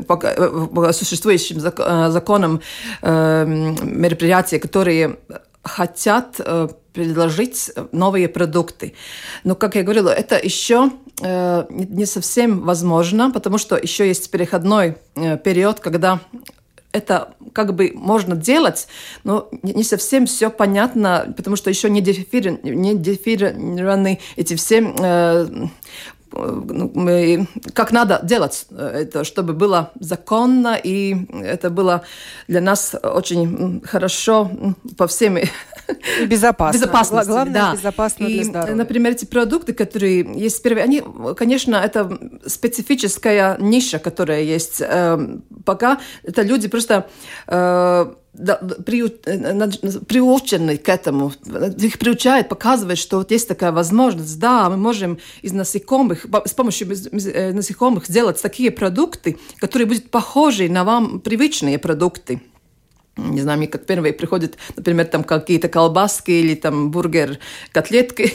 по, 0.07 0.17
по 0.17 0.91
существующим 0.91 1.59
зак, 1.59 1.79
э, 1.79 2.09
законам 2.09 2.61
э, 3.01 3.45
мероприятия, 3.45 4.59
которые 4.59 5.17
хотят 5.69 6.35
э, 6.39 6.67
предложить 6.93 7.71
новые 7.91 8.27
продукты. 8.27 8.93
Но, 9.43 9.55
как 9.55 9.75
я 9.75 9.83
говорила, 9.83 10.09
это 10.09 10.37
еще 10.37 10.91
э, 11.21 11.65
не 11.69 12.05
совсем 12.05 12.61
возможно, 12.61 13.31
потому 13.31 13.57
что 13.57 13.77
еще 13.77 14.07
есть 14.07 14.29
переходной 14.31 14.97
э, 15.15 15.37
период, 15.37 15.79
когда 15.79 16.19
это 16.91 17.35
как 17.53 17.75
бы 17.75 17.91
можно 17.93 18.35
делать, 18.35 18.87
но 19.23 19.47
не 19.61 19.83
совсем 19.83 20.25
все 20.25 20.49
понятно, 20.49 21.31
потому 21.37 21.55
что 21.55 21.69
еще 21.69 21.89
не, 21.89 22.01
дефири, 22.01 22.59
не 22.63 22.97
дефирированы 22.97 24.19
эти 24.35 24.55
все 24.55 25.69
ну, 26.31 27.47
как 27.73 27.91
надо 27.91 28.19
делать 28.23 28.67
это, 28.71 29.23
чтобы 29.23 29.53
было 29.53 29.91
законно, 29.99 30.79
и 30.81 31.15
это 31.43 31.69
было 31.69 32.03
для 32.47 32.61
нас 32.61 32.95
очень 33.01 33.81
хорошо 33.85 34.51
по 34.97 35.07
всем 35.07 35.37
безопасно. 36.27 36.77
Безопасность. 36.77 37.29
Главное, 37.29 37.53
да. 37.53 37.73
безопасно 37.73 38.25
и, 38.25 38.33
для 38.35 38.43
здоровья. 38.43 38.75
Например, 38.75 39.11
эти 39.11 39.25
продукты, 39.25 39.73
которые 39.73 40.27
есть 40.35 40.61
первые, 40.61 40.83
они, 40.83 41.03
конечно, 41.37 41.75
это 41.75 42.17
специфическая 42.45 43.57
ниша, 43.59 43.99
которая 43.99 44.43
есть. 44.43 44.81
Эм, 44.81 45.43
пока 45.65 45.99
это 46.23 46.41
люди 46.41 46.67
просто 46.67 47.07
э, 47.47 48.13
приучены 50.05 50.77
к 50.77 50.89
этому. 50.89 51.33
Их 51.77 51.97
приучают, 51.99 52.47
показывают, 52.49 52.99
что 52.99 53.17
вот 53.17 53.31
есть 53.31 53.47
такая 53.47 53.71
возможность. 53.71 54.39
Да, 54.39 54.69
мы 54.69 54.77
можем 54.77 55.17
из 55.41 55.51
насекомых, 55.51 56.25
с 56.45 56.53
помощью 56.53 56.87
э, 56.89 57.51
насекомых 57.53 58.05
сделать 58.07 58.41
такие 58.41 58.71
продукты, 58.71 59.37
которые 59.59 59.87
будут 59.87 60.11
похожи 60.11 60.69
на 60.69 60.83
вам 60.83 61.19
привычные 61.19 61.77
продукты 61.79 62.41
не 63.31 63.41
знаю, 63.41 63.57
мне 63.57 63.67
как 63.67 63.85
первые 63.85 64.13
приходят, 64.13 64.57
например, 64.75 65.05
там 65.05 65.23
какие-то 65.23 65.69
колбаски 65.69 66.31
или 66.31 66.55
там 66.55 66.91
бургер, 66.91 67.39
котлетки, 67.71 68.33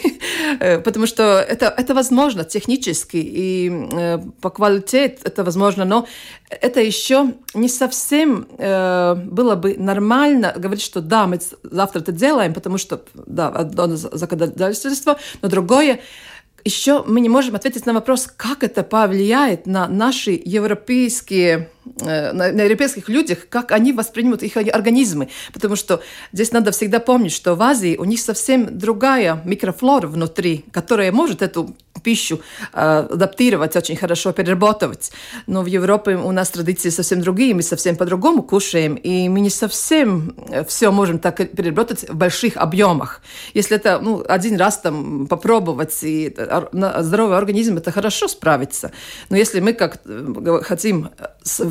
потому 0.85 1.07
что 1.07 1.23
это, 1.41 1.67
это 1.76 1.95
возможно 1.95 2.45
технически 2.45 3.17
и 3.17 3.88
э, 3.93 4.19
по 4.41 4.50
квалитете 4.50 5.19
это 5.25 5.45
возможно, 5.45 5.85
но 5.85 6.07
это 6.49 6.81
еще 6.81 7.35
не 7.55 7.69
совсем 7.69 8.47
э, 8.59 9.14
было 9.14 9.55
бы 9.55 9.76
нормально 9.79 10.55
говорить, 10.57 10.85
что 10.85 11.00
да, 11.00 11.26
мы 11.26 11.38
завтра 11.62 12.00
это 12.00 12.12
делаем, 12.12 12.55
потому 12.55 12.79
что, 12.79 13.03
да, 13.26 13.49
одно 13.49 13.97
законодательство, 13.97 15.19
но 15.43 15.49
другое, 15.49 16.00
еще 16.64 17.05
мы 17.07 17.21
не 17.21 17.29
можем 17.29 17.55
ответить 17.55 17.87
на 17.87 17.93
вопрос, 17.93 18.26
как 18.26 18.62
это 18.62 18.83
повлияет 18.83 19.67
на 19.67 19.87
наши 19.88 20.41
европейские 20.45 21.71
на, 22.00 22.33
на 22.33 22.62
европейских 22.62 23.09
людях, 23.09 23.49
как 23.49 23.73
они 23.73 23.93
воспринимают 23.93 24.43
их 24.43 24.57
организмы. 24.57 25.29
Потому 25.53 25.76
что 25.76 26.03
здесь 26.33 26.53
надо 26.53 26.71
всегда 26.73 27.00
помнить, 27.00 27.33
что 27.33 27.55
в 27.55 27.62
Азии 27.62 27.97
у 27.97 28.05
них 28.05 28.21
совсем 28.21 28.79
другая 28.79 29.41
микрофлора 29.45 30.07
внутри, 30.07 30.64
которая 30.73 31.12
может 31.12 31.43
эту 31.43 31.75
пищу 32.03 32.41
э, 32.73 33.09
адаптировать, 33.11 33.76
очень 33.76 33.97
хорошо 33.97 34.33
переработать. 34.33 35.12
Но 35.47 35.62
в 35.62 35.67
Европе 35.67 36.17
у 36.17 36.33
нас 36.33 36.50
традиции 36.50 36.91
совсем 36.91 37.21
другие, 37.21 37.55
мы 37.55 37.62
совсем 37.62 37.97
по-другому 37.97 38.43
кушаем, 38.43 38.95
и 38.95 39.29
мы 39.29 39.41
не 39.41 39.50
совсем 39.50 40.35
э, 40.49 40.64
все 40.64 40.91
можем 40.91 41.19
так 41.19 41.37
переработать 41.37 42.09
в 42.09 42.14
больших 42.14 42.57
объемах. 42.57 43.23
Если 43.55 43.76
это 43.76 43.99
ну, 44.00 44.25
один 44.29 44.57
раз 44.57 44.79
там 44.79 45.26
попробовать, 45.26 45.99
и 46.03 46.35
здоровый 46.73 47.38
организм, 47.38 47.79
это 47.79 47.91
хорошо 47.91 48.29
справится. 48.29 48.93
Но 49.31 49.37
если 49.37 49.61
мы 49.61 49.73
как 49.73 50.00
э, 50.05 50.61
хотим 50.62 51.11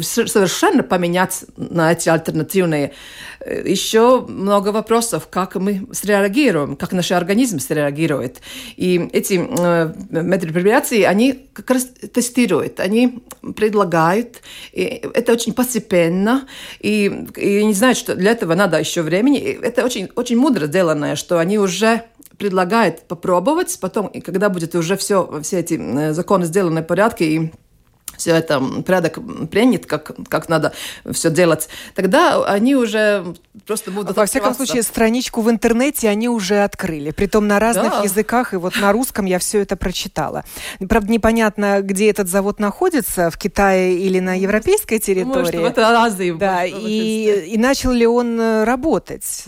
совершенно 0.03 0.83
поменять 0.83 1.45
на 1.57 1.91
эти 1.91 2.09
альтернативные. 2.09 2.93
Э, 3.39 3.63
Еще 3.65 4.21
много 4.27 4.69
вопросов, 4.69 5.27
как 5.29 5.55
мы 5.55 5.87
среагируем, 5.91 6.75
как 6.75 6.91
наш 6.93 7.11
организм 7.11 7.59
среагирует. 7.59 8.41
И 8.75 9.09
эти 9.13 9.33
э, 9.33 9.93
мероприятия, 10.09 11.07
они 11.07 11.47
как 11.53 11.71
раз 11.71 11.85
тестируют, 12.13 12.79
они 12.79 13.23
предлагают. 13.55 14.41
И 14.71 15.03
это 15.13 15.33
очень 15.33 15.53
постепенно. 15.53 16.47
И, 16.79 17.27
и 17.35 17.65
не 17.65 17.73
знают, 17.73 17.97
что 17.97 18.15
для 18.15 18.31
этого 18.31 18.55
надо 18.55 18.79
еще 18.79 19.01
времени. 19.01 19.39
И 19.39 19.59
это 19.61 19.83
очень, 19.83 20.09
очень 20.15 20.37
мудро 20.37 20.67
сделанное, 20.67 21.15
что 21.15 21.39
они 21.39 21.57
уже 21.57 22.03
предлагают 22.37 23.03
попробовать, 23.07 23.77
потом, 23.79 24.07
и 24.07 24.19
когда 24.19 24.49
будет 24.49 24.75
уже 24.75 24.97
все, 24.97 25.39
все 25.43 25.59
эти 25.59 25.75
э, 25.75 26.13
законы 26.13 26.45
сделаны 26.45 26.81
в 26.81 26.85
порядке, 26.85 27.25
и 27.25 27.51
все 28.17 28.35
это 28.35 28.59
порядок 28.59 29.19
принят, 29.49 29.85
как, 29.85 30.11
как 30.29 30.49
надо 30.49 30.73
все 31.11 31.29
делать, 31.29 31.69
тогда 31.95 32.43
они 32.45 32.75
уже 32.75 33.25
просто 33.65 33.91
будут 33.91 34.15
Во 34.15 34.25
всяком 34.25 34.53
случае, 34.53 34.83
страничку 34.83 35.41
в 35.41 35.49
интернете 35.49 36.09
они 36.09 36.29
уже 36.29 36.63
открыли, 36.63 37.11
притом 37.11 37.47
на 37.47 37.59
разных 37.59 37.91
да. 37.91 38.01
языках, 38.03 38.53
и 38.53 38.57
вот 38.57 38.75
на 38.79 38.91
русском 38.91 39.25
я 39.25 39.39
все 39.39 39.61
это 39.61 39.75
прочитала. 39.75 40.43
Правда, 40.87 41.11
непонятно, 41.11 41.81
где 41.81 42.09
этот 42.09 42.29
завод 42.29 42.59
находится, 42.59 43.29
в 43.29 43.37
Китае 43.37 43.97
или 43.97 44.19
на 44.19 44.37
европейской 44.39 44.99
территории. 44.99 45.35
Может, 45.35 45.55
в 45.55 45.65
Азии. 46.03 46.31
Да, 46.31 46.65
и, 46.65 47.45
и 47.47 47.57
начал 47.57 47.91
ли 47.91 48.05
он 48.05 48.39
э, 48.39 48.63
работать? 48.63 49.45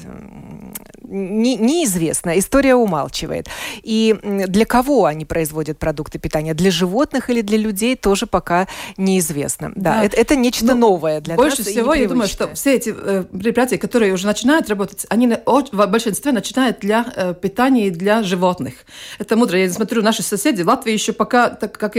Не, 1.01 1.55
неизвестно, 1.55 2.37
история 2.37 2.75
умалчивает. 2.75 3.47
И 3.83 4.15
для 4.23 4.65
кого 4.65 5.05
они 5.05 5.25
производят 5.25 5.77
продукты 5.77 6.19
питания? 6.19 6.53
Для 6.53 6.71
животных 6.71 7.29
или 7.29 7.41
для 7.41 7.57
людей 7.57 7.95
тоже 7.95 8.25
пока 8.25 8.54
неизвестно. 8.97 9.71
Да, 9.75 9.95
да. 9.95 10.03
Это, 10.05 10.17
это 10.17 10.35
нечто 10.35 10.65
ну, 10.65 10.75
новое 10.75 11.21
для 11.21 11.35
больше 11.35 11.57
нас. 11.57 11.65
Больше 11.65 11.71
всего, 11.71 11.93
я 11.93 12.07
думаю, 12.07 12.27
что 12.27 12.53
все 12.53 12.75
эти 12.75 12.93
э, 12.95 13.23
предприятия, 13.23 13.77
которые 13.77 14.13
уже 14.13 14.25
начинают 14.25 14.69
работать, 14.69 15.05
они 15.09 15.27
в 15.71 15.87
большинстве 15.87 16.31
начинают 16.31 16.79
для 16.79 17.05
э, 17.15 17.33
питания 17.33 17.87
и 17.87 17.89
для 17.89 18.23
животных. 18.23 18.73
Это 19.19 19.35
мудро. 19.35 19.57
Я 19.57 19.69
смотрю, 19.71 20.01
наши 20.01 20.23
соседи, 20.23 20.61
в 20.61 20.67
Латвии 20.67 20.93
еще 20.93 21.13
пока, 21.13 21.49
так 21.49 21.77
как 21.77 21.95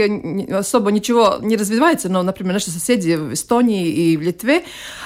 особо 0.51 0.91
ничего 0.91 1.37
не 1.41 1.55
развивается, 1.55 2.09
но, 2.09 2.23
например, 2.23 2.53
наши 2.53 2.71
соседи 2.71 3.15
в 3.15 3.33
Эстонии 3.33 3.87
и 3.87 4.17
в 4.17 4.21
Литве, 4.21 4.63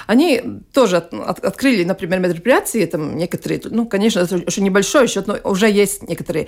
они 0.07 0.41
тоже 0.73 0.97
от, 0.97 1.13
от, 1.13 1.43
открыли, 1.43 1.83
например, 1.83 2.19
мероприятия, 2.19 2.85
там 2.87 3.17
некоторые, 3.17 3.61
ну, 3.65 3.85
конечно, 3.85 4.19
это 4.19 4.35
очень 4.35 4.63
небольшой 4.63 5.07
счет, 5.07 5.27
но 5.27 5.37
уже 5.43 5.69
есть 5.69 6.07
некоторые. 6.07 6.47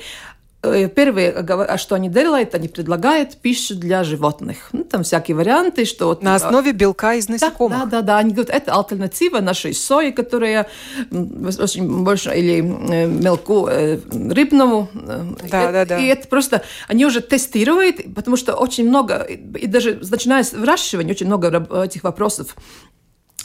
Э, 0.65 0.87
первые, 0.87 1.31
а 1.31 1.77
что 1.77 1.95
они 1.95 2.07
делают, 2.07 2.55
они 2.55 2.69
предлагают 2.69 3.35
пищу 3.35 3.75
для 3.75 4.05
животных. 4.05 4.69
Ну, 4.71 4.85
там 4.85 5.03
всякие 5.03 5.35
варианты, 5.35 5.83
что... 5.83 6.17
На 6.21 6.35
основе 6.35 6.71
белка 6.71 7.15
из 7.15 7.27
насекомых. 7.27 7.79
Да, 7.79 7.85
да, 7.85 8.01
да. 8.01 8.17
Они 8.19 8.33
говорят, 8.33 8.55
это 8.55 8.73
альтернатива 8.73 9.41
нашей 9.41 9.73
сои, 9.73 10.11
которая 10.11 10.67
очень 11.11 12.03
больше, 12.03 12.33
или 12.33 12.59
э, 12.59 13.07
мелку 13.07 13.67
э, 13.67 13.99
рыбному. 14.09 14.87
Да, 14.93 15.69
и, 15.69 15.73
да, 15.73 15.85
да. 15.85 15.97
И 15.99 16.05
это 16.05 16.29
просто... 16.29 16.63
Они 16.87 17.05
уже 17.05 17.19
тестируют, 17.19 18.13
потому 18.15 18.37
что 18.37 18.53
очень 18.53 18.87
много, 18.87 19.17
и 19.17 19.67
даже 19.67 19.99
начиная 20.09 20.43
с 20.43 20.53
выращивания, 20.53 21.11
очень 21.11 21.25
много 21.25 21.83
этих 21.83 22.05
вопросов 22.05 22.55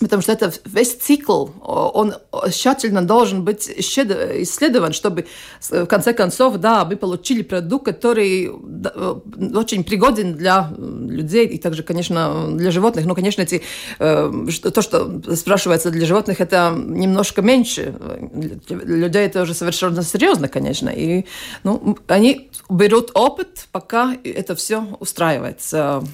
Потому 0.01 0.23
что 0.23 0.33
это 0.33 0.53
весь 0.65 0.95
цикл, 0.95 1.49
он 1.61 2.15
тщательно 2.51 3.03
должен 3.03 3.45
быть 3.45 3.69
исследован, 3.69 4.93
чтобы 4.93 5.27
в 5.71 5.87
конце 5.87 6.13
концов, 6.13 6.57
да, 6.59 6.85
мы 6.85 6.97
получили 6.97 7.43
продукт, 7.43 7.85
который 7.85 8.49
очень 8.49 9.83
пригоден 9.83 10.35
для 10.35 10.71
людей 10.77 11.47
и 11.47 11.59
также, 11.59 11.83
конечно, 11.83 12.49
для 12.53 12.71
животных. 12.71 13.07
Но, 13.07 13.15
конечно, 13.15 13.43
эти, 13.43 13.63
э, 13.99 14.47
то, 14.73 14.83
что 14.83 15.21
спрашивается 15.35 15.91
для 15.91 16.07
животных, 16.07 16.41
это 16.41 16.73
немножко 16.77 17.43
меньше. 17.43 17.95
Для 18.33 18.77
людей 18.77 19.27
это 19.27 19.43
уже 19.43 19.55
совершенно 19.55 20.03
серьезно, 20.03 20.49
конечно. 20.49 20.91
И 20.91 21.25
ну, 21.65 21.99
они 22.07 22.51
берут 22.71 23.11
опыт, 23.15 23.67
пока 23.73 24.17
это 24.23 24.55
все 24.55 24.87
устраивается. 25.01 26.05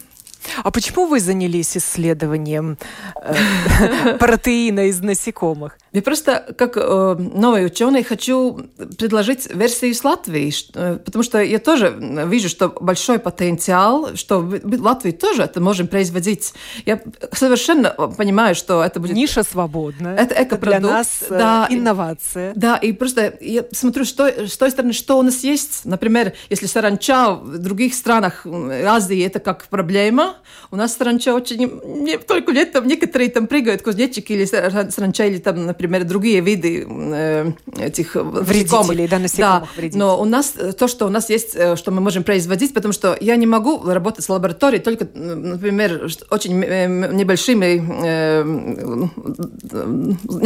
А 0.62 0.70
почему 0.70 1.06
вы 1.06 1.20
занялись 1.20 1.76
исследованием 1.76 2.78
э, 3.22 4.16
протеина 4.18 4.86
из 4.86 5.00
насекомых? 5.00 5.78
Я 5.94 6.02
просто, 6.02 6.52
как 6.58 6.76
э, 6.76 7.16
новый 7.18 7.64
ученый, 7.64 8.02
хочу 8.02 8.66
предложить 8.98 9.46
версию 9.54 9.94
с 9.94 10.02
Латвии, 10.02 10.52
э, 10.74 10.98
потому 11.04 11.22
что 11.22 11.40
я 11.40 11.60
тоже 11.60 11.94
вижу, 12.26 12.48
что 12.48 12.68
большой 12.68 13.20
потенциал, 13.20 14.16
что 14.16 14.40
в 14.40 14.82
Латвии 14.82 15.12
тоже 15.12 15.42
это 15.42 15.60
можем 15.60 15.86
производить. 15.86 16.52
Я 16.84 17.00
совершенно 17.30 17.90
понимаю, 17.90 18.56
что 18.56 18.82
это 18.82 18.98
будет... 18.98 19.14
Ниша 19.14 19.44
свободная. 19.44 20.16
Это 20.16 20.34
экопродукт. 20.42 20.82
Для 20.82 20.90
нас 20.90 21.08
э, 21.30 21.38
да, 21.38 21.68
инновация. 21.70 22.52
Да, 22.56 22.76
и 22.76 22.90
просто 22.90 23.32
я 23.40 23.64
смотрю, 23.70 24.04
что, 24.04 24.48
с 24.48 24.56
той 24.56 24.72
стороны, 24.72 24.92
что 24.92 25.16
у 25.16 25.22
нас 25.22 25.44
есть. 25.44 25.84
Например, 25.84 26.32
если 26.50 26.66
саранча 26.66 27.34
в 27.34 27.58
других 27.58 27.94
странах 27.94 28.44
Азии 28.44 29.24
это 29.24 29.38
как 29.38 29.68
проблема, 29.68 30.38
у 30.72 30.76
нас 30.76 30.96
саранча 30.96 31.34
очень... 31.34 31.70
Не, 31.84 32.18
только 32.18 32.50
летом 32.50 32.88
некоторые 32.88 33.30
там 33.30 33.46
прыгают, 33.46 33.82
кузнечики 33.82 34.32
или 34.32 34.44
саранча, 34.44 35.26
или 35.26 35.38
там, 35.38 35.66
например, 35.66 35.83
другие 35.86 36.40
виды 36.40 36.86
э, 36.88 37.52
этих 37.78 38.14
вредителей, 38.14 39.08
да, 39.08 39.18
насекомых 39.18 39.62
да. 39.62 39.68
вредителей. 39.76 39.98
Но 39.98 40.20
у 40.20 40.24
нас 40.24 40.54
э, 40.56 40.72
то, 40.72 40.88
что 40.88 41.06
у 41.06 41.10
нас 41.10 41.30
есть, 41.30 41.54
э, 41.54 41.76
что 41.76 41.90
мы 41.90 42.00
можем 42.00 42.22
производить, 42.24 42.72
потому 42.74 42.92
что 42.92 43.16
я 43.20 43.36
не 43.36 43.46
могу 43.46 43.82
работать 43.84 44.24
в 44.24 44.30
лаборатории 44.30 44.78
только, 44.78 45.06
например, 45.14 46.08
очень 46.30 46.58
небольшими, 46.58 47.84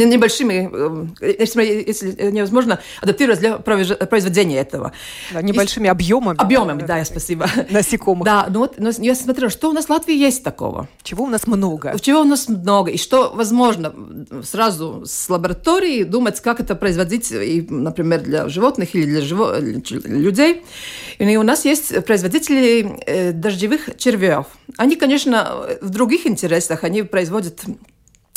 небольшими, 0.05 0.69
если 1.87 2.31
невозможно 2.31 2.79
адаптировать 3.01 3.39
для 3.39 3.57
произведения 3.57 4.59
этого. 4.59 4.91
Да, 5.33 5.41
небольшими 5.41 5.85
и, 5.85 5.89
объемами. 5.89 6.37
Объемами, 6.39 6.81
да, 6.81 6.97
да 6.97 7.05
спасибо. 7.05 7.47
Насекомых. 7.69 8.25
Да, 8.25 8.47
ну 8.49 8.59
вот 8.59 8.79
но 8.79 8.91
я 8.97 9.15
смотрела, 9.15 9.49
что 9.49 9.69
у 9.69 9.73
нас 9.73 9.85
в 9.85 9.89
Латвии 9.89 10.15
есть 10.15 10.43
такого. 10.43 10.87
Чего 11.03 11.25
у 11.25 11.27
нас 11.27 11.47
много. 11.47 11.97
Чего 11.99 12.21
у 12.21 12.25
нас 12.25 12.47
много. 12.47 12.91
И 12.91 12.97
что 12.97 13.31
возможно 13.33 13.93
сразу 14.43 15.03
с 15.05 15.28
лаборатории 15.31 16.03
думать, 16.03 16.39
как 16.41 16.59
это 16.59 16.75
производить, 16.75 17.31
и, 17.31 17.65
например, 17.69 18.21
для 18.21 18.49
животных 18.49 18.95
или 18.95 19.05
для 19.05 19.21
живо... 19.21 19.59
людей. 19.59 20.63
И 21.17 21.37
у 21.37 21.43
нас 21.43 21.65
есть 21.65 22.03
производители 22.05 22.99
э, 23.05 23.31
дождевых 23.31 23.97
червяков. 23.97 24.47
Они, 24.77 24.95
конечно, 24.95 25.65
в 25.81 25.89
других 25.89 26.25
интересах, 26.25 26.83
они 26.83 27.03
производят 27.03 27.61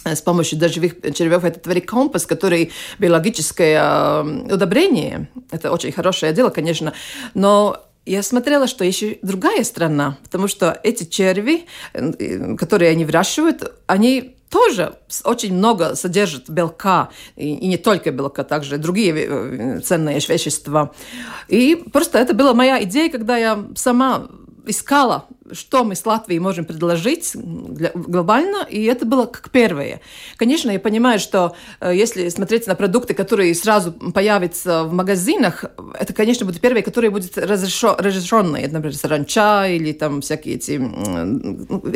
э, 0.04 0.14
с 0.14 0.20
помощью 0.20 0.58
дождевых 0.58 0.94
червяков 1.14 1.44
это 1.44 1.68
верикомпас, 1.68 2.26
который 2.26 2.72
биологическое 2.99 3.80
э, 3.82 4.54
удобрение. 4.54 5.28
Это 5.50 5.72
очень 5.72 5.92
хорошее 5.92 6.32
дело, 6.32 6.50
конечно, 6.50 6.92
но 7.34 7.82
я 8.04 8.22
смотрела, 8.22 8.66
что 8.66 8.84
еще 8.84 9.18
другая 9.22 9.62
страна, 9.62 10.18
потому 10.25 10.49
что 10.49 10.78
эти 10.82 11.04
черви, 11.04 11.66
э, 11.92 12.56
которые 12.56 12.90
они 12.90 13.04
выращивают, 13.04 13.72
они 13.87 14.37
тоже 14.52 14.99
очень 15.25 15.54
много 15.54 15.97
содержат 15.97 16.50
белка, 16.50 17.09
и, 17.37 17.54
и 17.54 17.66
не 17.66 17.78
только 17.78 18.11
белка, 18.11 18.44
также 18.44 18.76
другие 18.76 19.14
э, 19.14 19.80
ценные 19.80 20.16
вещества. 20.16 20.92
И 21.49 21.75
просто 21.90 22.18
это 22.18 22.35
была 22.35 22.52
моя 22.52 22.82
идея, 22.85 23.11
когда 23.11 23.38
я 23.38 23.64
сама 23.75 24.28
искала, 24.66 25.26
что 25.52 25.85
мы 25.85 25.94
с 25.94 26.04
Латвией 26.06 26.40
можем 26.40 26.64
предложить 26.64 27.32
глобально, 27.35 28.66
и 28.68 28.85
это 28.85 29.06
было 29.06 29.26
как 29.26 29.50
первое. 29.50 30.00
Конечно, 30.37 30.71
я 30.71 30.78
понимаю, 30.78 31.18
что 31.18 31.54
э, 31.80 31.92
если 31.94 32.28
смотреть 32.28 32.66
на 32.66 32.75
продукты, 32.75 33.14
которые 33.14 33.54
сразу 33.54 33.92
появятся 33.92 34.85
в 34.85 34.92
магазинах, 34.92 35.64
это, 35.99 36.12
конечно, 36.12 36.47
будут 36.47 36.61
первые, 36.61 36.82
которые 36.82 37.11
будут 37.11 37.37
разрешенные, 37.37 38.68
например, 38.68 38.94
саранча 38.94 39.66
или 39.68 39.92
там 39.92 40.21
всякие 40.21 40.56
эти... 40.56 40.80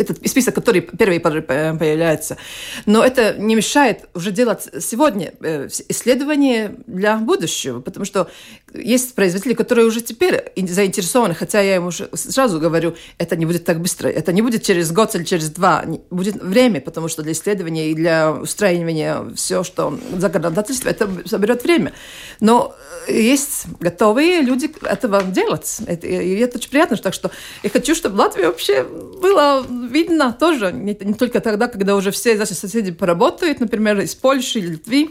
Этот 0.01 0.27
список, 0.29 0.55
который 0.55 0.81
первые 0.81 1.21
появляются. 1.21 2.37
Но 2.85 3.05
это 3.05 3.35
не 3.39 3.55
мешает 3.55 4.09
уже 4.15 4.31
делать 4.31 4.69
сегодня 4.81 5.33
э, 5.41 5.69
исследования 5.89 6.77
для 6.87 7.17
будущего, 7.17 7.81
потому 7.81 8.05
что 8.05 8.29
есть 8.75 9.15
производители, 9.15 9.55
которые 9.55 9.87
уже 9.87 10.01
теперь 10.01 10.53
заинтересованы, 10.57 11.35
хотя 11.35 11.61
я 11.61 11.77
им 11.77 11.87
уже 11.87 12.09
сразу 12.13 12.61
говорю, 12.61 12.95
это 13.19 13.37
не 13.37 13.46
будет 13.47 13.65
так 13.65 13.81
быстро, 13.81 14.09
это 14.09 14.33
не 14.33 14.43
будет 14.43 14.63
через 14.63 14.93
год 14.93 15.15
или 15.15 15.25
через 15.25 15.51
два, 15.51 15.85
будет 16.11 16.43
время, 16.43 16.81
потому 16.81 17.09
что 17.09 17.23
для 17.23 17.33
исследования 17.33 17.91
и 17.91 17.95
для 17.95 18.33
устраивания 18.33 19.25
все, 19.35 19.65
что 19.65 19.99
законодательство, 20.17 20.89
это 20.89 21.09
заберет 21.25 21.63
время. 21.65 21.93
Но 22.41 22.75
э, 23.07 23.21
есть 23.21 23.67
готовые 23.81 24.41
люди 24.43 24.71
этого 24.83 25.23
делать. 25.23 25.79
Это, 25.87 26.07
и 26.07 26.37
это 26.37 26.59
очень 26.59 26.71
приятно. 26.71 26.97
Так 26.97 27.15
что 27.15 27.31
я 27.63 27.71
хочу, 27.71 27.95
чтобы 27.95 28.17
Латвия 28.17 28.47
вообще 28.47 28.83
было 28.85 29.65
видно 29.91 30.37
тоже, 30.39 30.73
не, 30.73 30.97
не 31.01 31.15
только 31.15 31.41
тогда, 31.41 31.69
когда 31.69 31.97
уже 31.97 32.11
все 32.11 32.37
наши 32.37 32.55
соседи 32.55 32.91
поработают, 32.91 33.61
например, 33.61 34.01
из 34.01 34.15
Польши 34.15 34.59
или 34.59 34.69
Литвы, 34.73 35.11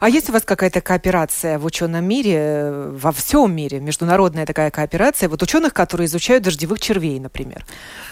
а 0.00 0.08
есть 0.08 0.28
у 0.30 0.32
вас 0.32 0.42
какая-то 0.44 0.80
кооперация 0.80 1.58
в 1.58 1.64
ученом 1.64 2.04
мире, 2.04 2.70
во 2.90 3.12
всем 3.12 3.54
мире, 3.54 3.80
международная 3.80 4.46
такая 4.46 4.70
кооперация, 4.70 5.28
вот 5.28 5.42
ученых, 5.42 5.74
которые 5.74 6.06
изучают 6.06 6.44
дождевых 6.44 6.80
червей, 6.80 7.18
например? 7.20 7.64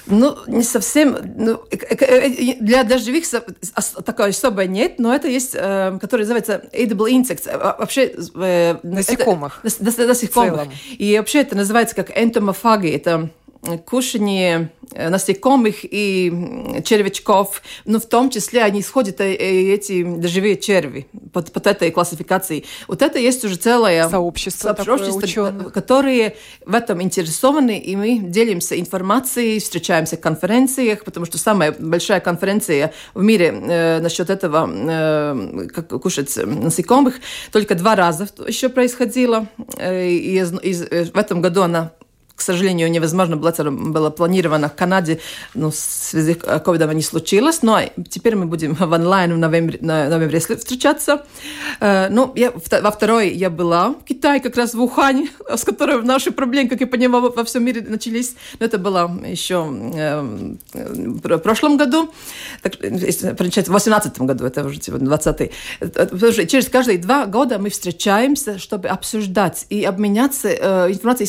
Ну, 0.07 0.37
не 0.46 0.62
совсем. 0.62 1.16
Ну, 1.37 1.62
для 2.61 2.85
дождевых 2.85 3.24
такой 4.04 4.31
особой 4.31 4.68
нет, 4.68 4.98
но 4.98 5.14
это 5.14 5.28
есть, 5.28 5.54
э, 5.54 5.98
который 6.00 6.22
называется 6.22 6.64
edible 6.72 7.11
insects. 7.11 7.48
А, 7.48 7.76
вообще... 7.78 8.14
Э, 8.35 8.76
насекомых. 8.83 9.61
Это, 9.62 10.07
насекомых. 10.07 10.68
И 10.98 11.16
вообще 11.18 11.40
это 11.40 11.57
называется 11.57 11.94
как 11.94 12.16
энтомофаги. 12.16 12.90
Это 12.90 13.31
кушание 13.85 14.71
э, 14.92 15.09
насекомых 15.09 15.77
и 15.83 16.83
червячков, 16.85 17.62
но 17.85 17.99
в 17.99 18.07
том 18.07 18.31
числе 18.31 18.62
они 18.62 18.81
исходят 18.81 19.21
э, 19.21 19.35
эти 19.35 20.27
живые 20.27 20.57
черви 20.57 21.09
под, 21.33 21.53
под 21.53 21.66
этой 21.66 21.90
классификацией. 21.90 22.64
Вот 22.87 23.03
это 23.03 23.18
есть 23.18 23.44
уже 23.44 23.57
целое 23.57 24.09
сообщество, 24.09 24.75
сообщество 24.75 25.71
которые 25.75 26.37
в 26.64 26.75
этом 26.75 27.03
интересованы, 27.03 27.79
и 27.79 27.97
мы 27.97 28.18
делимся 28.18 28.79
информацией, 28.79 29.59
встречаемся 29.59 30.16
в 30.16 30.21
конференциях, 30.21 31.05
потому 31.05 31.27
что 31.27 31.38
самая 31.38 31.73
большая 31.73 32.21
конференция 32.21 32.92
в 33.14 33.23
мире 33.23 33.47
э, 33.47 34.01
насчет 34.01 34.31
этого, 34.31 34.68
э, 34.71 35.68
как 35.75 35.88
кушать 36.01 36.35
насекомых, 36.37 37.16
только 37.53 37.75
два 37.75 37.97
раза 37.97 38.29
еще 38.47 38.68
происходила. 38.68 39.47
Э, 39.77 40.09
и, 40.09 40.38
и, 40.38 40.71
и 40.71 41.05
в 41.05 41.18
этом 41.18 41.42
году 41.42 41.62
она 41.62 41.92
к 42.38 42.40
сожалению, 42.40 42.88
невозможно 42.88 43.37
было, 43.37 43.53
было 43.70 44.11
планировано 44.11 44.68
в 44.68 44.74
Канаде, 44.77 45.18
но 45.55 45.72
в 45.72 45.74
связи 45.74 46.35
с 46.35 46.61
ковидом 46.61 46.92
не 46.92 47.03
случилось. 47.03 47.62
Но 47.62 47.81
теперь 48.09 48.37
мы 48.37 48.46
будем 48.46 48.74
в 48.74 48.92
онлайн 48.92 49.35
в 49.35 49.38
ноябре, 49.38 49.79
ноябре 49.81 50.38
встречаться. 50.38 51.27
Э, 51.81 52.09
ну, 52.11 52.33
я, 52.37 52.53
во 52.53 52.90
второй 52.92 53.31
я 53.31 53.51
была 53.51 53.88
в 53.88 54.05
Китае, 54.05 54.38
как 54.40 54.57
раз 54.57 54.74
в 54.74 54.81
Ухане, 54.81 55.31
с 55.57 55.64
которой 55.64 56.01
наши 56.05 56.31
проблемы, 56.31 56.68
как 56.68 56.81
я 56.81 56.87
понимаю, 56.87 57.33
во 57.35 57.42
всем 57.42 57.64
мире 57.64 57.81
начались. 57.81 58.37
Но 58.61 58.66
это 58.66 58.79
было 58.79 59.11
еще 59.27 59.66
э, 59.96 60.55
в 60.74 61.38
прошлом 61.38 61.77
году, 61.77 62.09
так, 62.62 62.77
в 62.77 62.79
2018 62.79 64.20
году, 64.20 64.46
это 64.46 64.64
уже 64.64 64.79
20 64.81 65.40
-й. 65.81 66.46
Через 66.46 66.68
каждые 66.68 66.98
два 66.98 67.27
года 67.27 67.59
мы 67.59 67.68
встречаемся, 67.70 68.61
чтобы 68.61 68.87
обсуждать 68.87 69.66
и 69.70 69.83
обменяться 69.83 70.48
э, 70.48 70.92
информацией, 70.92 71.27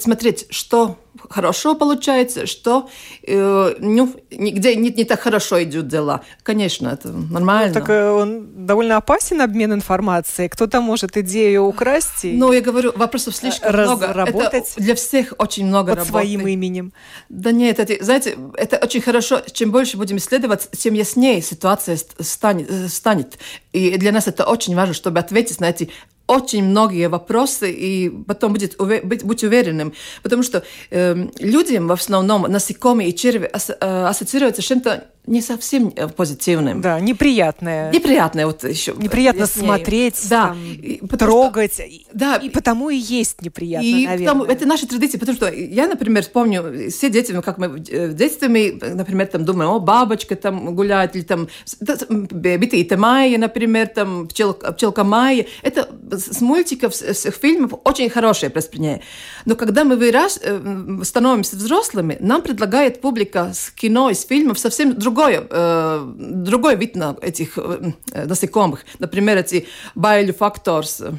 смотреть, 0.00 0.39
смотреть, 0.40 0.46
что 0.50 0.96
хорошо 1.28 1.74
получается, 1.74 2.46
что 2.46 2.88
э, 3.26 3.74
ну, 3.78 4.14
нигде 4.30 4.76
не, 4.76 4.90
не 4.90 5.04
так 5.04 5.20
хорошо 5.20 5.62
идут 5.62 5.88
дела. 5.88 6.20
Конечно, 6.42 6.88
это 6.88 7.08
нормально. 7.08 7.68
Ну, 7.68 7.74
так 7.74 7.90
э, 7.90 8.10
он 8.10 8.66
довольно 8.66 8.96
опасен, 8.96 9.40
обмен 9.42 9.72
информацией. 9.72 10.48
Кто-то 10.48 10.80
может 10.80 11.16
идею 11.16 11.64
украсть 11.64 12.24
и 12.24 12.32
Ну, 12.32 12.52
я 12.52 12.60
говорю, 12.60 12.92
вопросов 12.96 13.36
слишком 13.36 13.72
много. 13.72 14.06
Это 14.06 14.62
для 14.76 14.94
всех 14.94 15.34
очень 15.38 15.66
много 15.66 15.92
Под 15.92 15.98
работы. 15.98 16.10
своим 16.10 16.46
именем. 16.46 16.92
Да 17.28 17.52
нет, 17.52 17.78
это, 17.78 18.02
знаете, 18.04 18.36
это 18.54 18.76
очень 18.76 19.00
хорошо. 19.00 19.40
Чем 19.52 19.70
больше 19.70 19.96
будем 19.96 20.16
исследовать, 20.16 20.70
тем 20.72 20.94
яснее 20.94 21.42
ситуация 21.42 21.98
станет. 22.20 22.70
Э, 22.70 22.88
станет. 22.88 23.38
И 23.72 23.96
для 23.98 24.12
нас 24.12 24.28
это 24.28 24.44
очень 24.44 24.74
важно, 24.74 24.94
чтобы 24.94 25.18
ответить 25.18 25.60
на 25.60 25.70
эти 25.70 25.90
очень 26.30 26.62
многие 26.64 27.08
вопросы, 27.08 27.72
и 27.72 28.08
потом 28.08 28.52
будет, 28.52 28.76
быть, 28.78 29.24
быть 29.24 29.42
уверенным. 29.42 29.92
Потому 30.22 30.44
что 30.44 30.62
э, 30.90 31.26
людям 31.40 31.88
в 31.88 31.92
основном 31.92 32.42
насекомые 32.42 33.08
и 33.08 33.16
черви 33.16 33.50
э, 33.52 34.06
ассоциируются 34.06 34.62
с 34.62 34.64
чем-то 34.64 35.08
не 35.26 35.42
совсем 35.42 35.92
э, 35.94 36.08
позитивным. 36.08 36.80
Да, 36.80 36.98
неприятное. 36.98 37.92
Неприятное 37.92 38.46
вот 38.46 38.64
еще. 38.64 38.94
Неприятно 38.96 39.42
яснее. 39.42 39.66
смотреть, 39.66 40.28
да, 40.28 40.48
там, 40.48 40.58
и, 40.62 41.06
трогать. 41.16 41.74
Что, 41.74 41.84
да. 42.12 42.36
И 42.36 42.48
потому 42.48 42.90
и 42.90 42.96
есть 42.96 43.42
неприятно, 43.42 43.86
и 43.86 44.06
наверное. 44.06 44.18
Потому, 44.18 44.44
это 44.44 44.66
наши 44.66 44.86
традиции, 44.86 45.18
потому 45.18 45.36
что 45.36 45.52
я, 45.52 45.86
например, 45.86 46.24
помню, 46.32 46.90
все 46.90 47.10
дети, 47.10 47.32
ну, 47.32 47.42
как 47.42 47.58
мы 47.58 47.68
в 47.68 48.14
детстве, 48.14 48.48
мы, 48.48 48.78
например, 48.94 49.26
там 49.28 49.44
думаем, 49.44 49.70
о, 49.70 49.78
бабочка 49.78 50.36
там 50.36 50.74
гуляет, 50.74 51.14
или 51.14 51.22
там 51.22 51.48
битые 51.80 52.88
Майя, 52.96 53.38
например, 53.38 53.86
там 53.88 54.26
пчелка, 54.26 54.72
пчелка 54.72 55.04
Майя. 55.04 55.46
Это 55.62 55.88
с 56.10 56.40
мультиков, 56.40 56.94
с, 56.94 57.02
с 57.02 57.30
фильмов 57.30 57.74
очень 57.84 58.10
хорошее 58.10 58.50
произведение. 58.50 59.02
Но 59.44 59.54
когда 59.54 59.84
мы 59.84 59.96
вырас, 59.96 60.40
э, 60.42 61.00
становимся 61.04 61.56
взрослыми, 61.56 62.16
нам 62.20 62.42
предлагает 62.42 63.00
публика 63.00 63.52
с 63.54 63.70
кино, 63.70 64.10
из 64.10 64.24
фильмов 64.24 64.58
совсем 64.58 64.94
другое 64.94 65.09
другое, 65.10 65.46
э, 65.50 66.12
другой 66.16 66.76
вид 66.76 66.96
на 66.96 67.16
этих 67.20 67.58
э, 67.58 67.92
насекомых. 68.12 68.84
Например, 68.98 69.36
эти 69.36 69.66
байлифакторс, 69.94 71.00
э, 71.00 71.12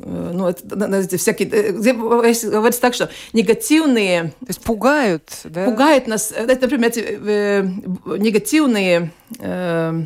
ну, 0.00 0.48
это, 0.48 0.96
эти 0.96 1.16
всякие, 1.16 1.48
э, 1.48 1.72
говорится 1.72 2.80
так, 2.80 2.94
что 2.94 3.10
негативные... 3.32 4.32
То 4.40 4.46
есть 4.48 4.62
пугают, 4.62 5.30
да? 5.44 5.64
Пугают 5.64 6.06
нас, 6.06 6.32
это, 6.32 6.62
например, 6.62 6.90
эти 6.90 7.00
э, 7.00 7.62
негативные... 8.18 9.12
Э, 9.38 10.04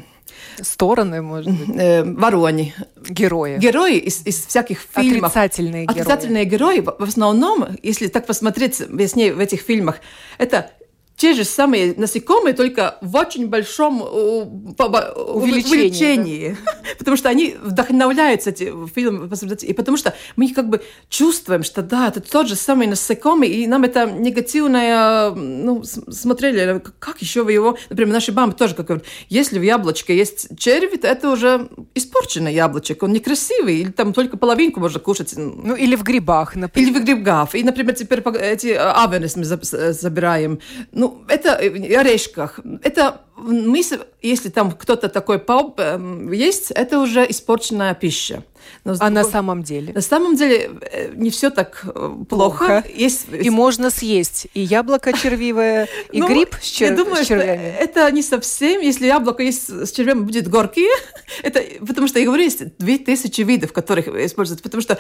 стороны, 0.60 1.22
может 1.22 1.52
быть. 1.52 1.76
Э, 1.76 2.04
ворони. 2.04 2.74
Герои. 3.08 3.58
Герои 3.58 3.96
из, 3.98 4.26
из 4.26 4.46
всяких 4.46 4.80
фильмов. 4.80 5.30
Отрицательные 5.30 5.84
герои. 5.84 6.00
Отрицательные 6.00 6.44
герои. 6.44 6.80
В 6.80 7.02
основном, 7.02 7.66
если 7.82 8.08
так 8.08 8.26
посмотреть 8.26 8.80
весне 8.80 9.32
в 9.32 9.38
этих 9.38 9.60
фильмах, 9.60 10.00
это 10.36 10.70
те 11.18 11.34
же 11.34 11.44
самые 11.44 11.94
насекомые, 11.96 12.54
только 12.54 12.96
в 13.00 13.16
очень 13.16 13.48
большом 13.48 14.00
увеличении. 14.02 15.74
увеличении. 15.74 16.56
Да? 16.64 16.72
Потому 16.98 17.16
что 17.16 17.28
они 17.28 17.56
вдохновляются 17.60 18.50
эти 18.50 18.72
фильмы, 18.94 19.28
и 19.62 19.72
потому 19.72 19.96
что 19.96 20.14
мы 20.36 20.52
как 20.54 20.68
бы 20.68 20.80
чувствуем, 21.08 21.64
что 21.64 21.82
да, 21.82 22.06
это 22.06 22.20
тот 22.20 22.46
же 22.46 22.54
самый 22.54 22.86
насекомый, 22.86 23.48
и 23.48 23.66
нам 23.66 23.82
это 23.82 24.06
негативное, 24.06 25.32
ну, 25.32 25.82
смотрели, 25.82 26.80
как 27.00 27.20
еще 27.20 27.42
вы 27.42 27.52
его, 27.52 27.76
например, 27.90 28.14
наши 28.14 28.30
мамы 28.30 28.52
тоже 28.52 28.76
как 28.76 28.86
говорят, 28.86 29.04
если 29.28 29.58
в 29.58 29.62
яблочке 29.62 30.16
есть 30.16 30.56
черви, 30.56 30.98
то 30.98 31.08
это 31.08 31.30
уже 31.30 31.68
испорченный 31.96 32.54
яблочек, 32.54 33.02
он 33.02 33.12
некрасивый, 33.12 33.80
или 33.80 33.90
там 33.90 34.12
только 34.12 34.36
половинку 34.36 34.78
можно 34.78 35.00
кушать. 35.00 35.34
Ну, 35.36 35.74
или 35.74 35.96
в 35.96 36.04
грибах, 36.04 36.54
например. 36.54 36.88
Или 36.88 36.98
в 36.98 37.04
грибах. 37.04 37.54
И, 37.56 37.64
например, 37.64 37.96
теперь 37.96 38.20
эти 38.20 38.68
авенес 38.68 39.34
мы 39.34 39.44
забираем. 39.44 40.60
Ну, 40.92 41.07
это 41.28 41.50
э, 41.60 41.96
орешках. 41.96 42.60
Это 42.82 43.22
мы, 43.38 43.82
если 44.22 44.48
там 44.48 44.72
кто-то 44.72 45.08
такой 45.08 45.38
пауп 45.38 45.80
эм, 45.80 46.32
есть, 46.32 46.70
это 46.70 46.98
уже 47.00 47.26
испорченная 47.28 47.94
пища. 47.94 48.42
Но, 48.84 48.94
а 48.98 49.10
на 49.10 49.24
самом 49.24 49.62
деле? 49.62 49.92
На 49.92 50.00
самом 50.00 50.36
деле 50.36 50.70
э, 50.80 51.12
не 51.14 51.30
все 51.30 51.50
так 51.50 51.82
э, 51.84 51.90
плохо. 52.28 52.28
плохо. 52.28 52.84
Есть... 52.94 53.26
И 53.32 53.50
можно 53.50 53.90
съесть 53.90 54.48
и 54.54 54.60
яблоко 54.60 55.12
червивое, 55.12 55.88
и 56.12 56.20
ну, 56.20 56.28
гриб 56.28 56.54
с, 56.60 56.66
чер... 56.66 56.90
я 56.90 56.96
думаю, 56.96 57.24
с 57.24 57.28
червями. 57.28 57.74
это 57.78 58.10
не 58.10 58.22
совсем. 58.22 58.80
Если 58.80 59.06
яблоко 59.06 59.42
есть 59.42 59.68
с 59.68 59.92
червями, 59.92 60.20
будет 60.20 60.48
горькие. 60.48 60.90
это, 61.42 61.62
потому 61.86 62.08
что, 62.08 62.18
я 62.18 62.26
говорю, 62.26 62.42
есть 62.42 62.76
две 62.78 62.98
тысячи 62.98 63.42
видов, 63.42 63.72
которых 63.72 64.08
используют. 64.08 64.62
Потому 64.62 64.82
что 64.82 64.98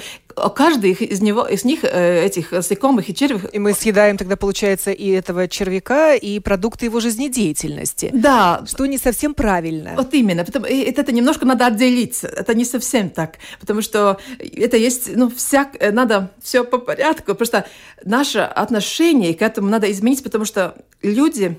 каждый 0.54 0.92
из, 0.92 1.20
него, 1.20 1.46
из 1.46 1.64
них, 1.64 1.84
этих 1.84 2.52
насекомых 2.52 3.08
и 3.08 3.14
червей... 3.14 3.40
И 3.52 3.58
мы 3.58 3.72
съедаем 3.72 4.16
тогда, 4.16 4.36
получается, 4.36 4.90
и 4.92 5.08
этого 5.10 5.48
червяка, 5.48 6.14
и 6.14 6.38
продукты 6.40 6.86
его 6.86 7.00
жизнедеятельности. 7.00 8.10
Да, 8.12 8.27
да. 8.28 8.66
Что 8.66 8.86
не 8.86 8.98
совсем 8.98 9.34
правильно. 9.34 9.94
Вот 9.96 10.14
именно. 10.14 10.44
Потому, 10.44 10.66
это, 10.66 11.00
это 11.00 11.12
немножко 11.12 11.46
надо 11.46 11.66
отделиться. 11.66 12.28
Это 12.28 12.54
не 12.54 12.64
совсем 12.64 13.10
так. 13.10 13.38
Потому 13.60 13.82
что 13.82 14.18
это 14.38 14.76
есть, 14.76 15.16
ну, 15.16 15.30
всяк, 15.30 15.76
э, 15.80 15.90
надо 15.90 16.30
все 16.42 16.64
по 16.64 16.78
порядку. 16.78 17.34
Просто 17.34 17.64
наше 18.04 18.40
отношение 18.40 19.34
к 19.34 19.42
этому 19.42 19.70
надо 19.70 19.90
изменить, 19.90 20.22
потому 20.22 20.44
что 20.44 20.74
люди 21.02 21.58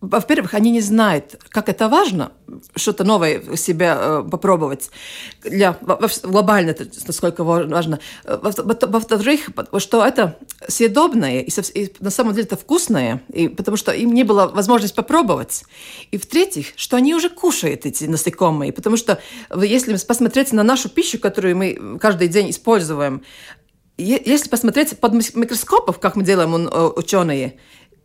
во-первых, 0.00 0.54
они 0.54 0.70
не 0.70 0.80
знают, 0.80 1.36
как 1.50 1.68
это 1.68 1.88
важно, 1.88 2.32
что-то 2.74 3.04
новое 3.04 3.56
себя 3.56 3.98
э, 4.00 4.28
попробовать. 4.30 4.90
Для, 5.44 5.76
глобально 6.22 6.74
насколько 7.06 7.44
важно. 7.44 8.00
Во-вторых, 8.24 9.50
что 9.78 10.04
это 10.04 10.38
съедобное, 10.68 11.40
и, 11.42 11.50
и 11.74 11.92
на 12.00 12.10
самом 12.10 12.32
деле 12.32 12.46
это 12.46 12.56
вкусное, 12.56 13.22
и, 13.28 13.48
потому 13.48 13.76
что 13.76 13.92
им 13.92 14.14
не 14.14 14.24
было 14.24 14.46
возможности 14.46 14.96
попробовать. 14.96 15.64
И 16.10 16.16
в-третьих, 16.16 16.68
что 16.76 16.96
они 16.96 17.14
уже 17.14 17.28
кушают 17.28 17.84
эти 17.84 18.04
насекомые, 18.04 18.72
потому 18.72 18.96
что 18.96 19.20
если 19.54 19.94
посмотреть 19.98 20.52
на 20.52 20.62
нашу 20.62 20.88
пищу, 20.88 21.18
которую 21.18 21.56
мы 21.58 21.98
каждый 22.00 22.28
день 22.28 22.50
используем, 22.50 23.22
если 23.98 24.48
посмотреть 24.48 24.98
под 24.98 25.12
микроскопом, 25.12 25.94
как 25.94 26.16
мы 26.16 26.24
делаем 26.24 26.54
э, 26.54 26.86
ученые, 26.96 27.58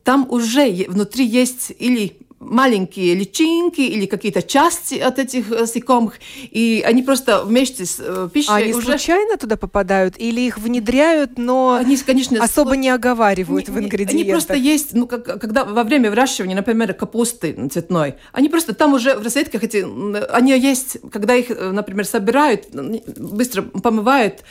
там 0.05 0.27
уже 0.29 0.85
внутри 0.87 1.25
есть 1.25 1.73
или 1.79 2.17
маленькие 2.39 3.15
личинки 3.15 3.81
или 3.81 4.05
какие-то 4.05 4.43
части 4.43 4.95
от 4.95 5.17
этих 5.17 5.49
насекомых, 5.49 6.19
и 6.51 6.83
они 6.85 7.01
просто 7.01 7.43
вместе 7.43 7.85
с 7.85 7.97
э, 7.99 8.29
пищей 8.31 8.51
а 8.51 8.57
они 8.57 8.73
уже... 8.73 8.85
случайно 8.85 9.37
туда 9.37 9.57
попадают 9.57 10.15
или 10.19 10.41
их 10.41 10.59
внедряют, 10.59 11.39
но 11.39 11.73
они, 11.73 11.97
конечно, 11.97 12.43
особо 12.43 12.75
не 12.75 12.89
оговаривают 12.89 13.67
они, 13.67 13.77
в 13.77 13.79
ингредиентах? 13.81 14.21
Они 14.21 14.31
просто 14.31 14.53
есть, 14.53 14.93
ну, 14.93 15.07
как, 15.07 15.41
когда 15.41 15.63
во 15.65 15.83
время 15.83 16.11
выращивания, 16.11 16.55
например, 16.55 16.93
капусты 16.93 17.67
цветной, 17.69 18.15
они 18.31 18.49
просто 18.49 18.75
там 18.75 18.93
уже 18.93 19.15
в 19.15 19.23
розетках 19.23 19.63
эти, 19.63 19.83
они 20.31 20.51
есть, 20.51 20.97
когда 21.11 21.33
их, 21.35 21.49
э, 21.49 21.71
например, 21.71 22.05
собирают, 22.05 22.67
быстро 22.71 23.63
помывают, 23.63 24.43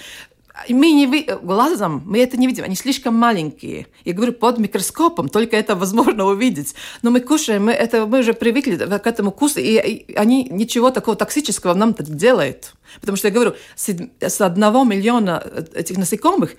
мы 0.69 0.93
не 0.93 1.07
вы... 1.07 1.27
глазом 1.43 2.03
мы 2.07 2.21
это 2.21 2.37
не 2.37 2.47
видим, 2.47 2.65
они 2.65 2.77
слишком 2.77 3.15
маленькие. 3.15 3.87
Я 4.05 4.13
говорю, 4.13 4.33
под 4.33 4.59
микроскопом 4.59 5.29
только 5.29 5.57
это 5.57 5.75
возможно 5.77 6.25
увидеть. 6.27 6.75
Но 7.03 7.11
мы 7.11 7.21
кушаем, 7.21 7.65
мы, 7.65 7.73
это, 7.73 8.07
мы 8.07 8.21
уже 8.21 8.35
привыкли 8.35 8.77
к 8.77 9.07
этому 9.07 9.31
вкусу, 9.31 9.61
и, 9.61 9.79
и 9.79 10.15
они 10.15 10.45
ничего 10.45 10.91
такого 10.91 11.17
токсического 11.17 11.75
нам 11.75 11.95
не 11.99 12.15
делают. 12.15 12.75
Потому 13.01 13.17
что 13.17 13.29
я 13.29 13.35
говорю, 13.35 13.55
с, 13.75 14.41
одного 14.41 14.85
миллиона 14.85 15.43
этих 15.75 15.99
насекомых 15.99 16.55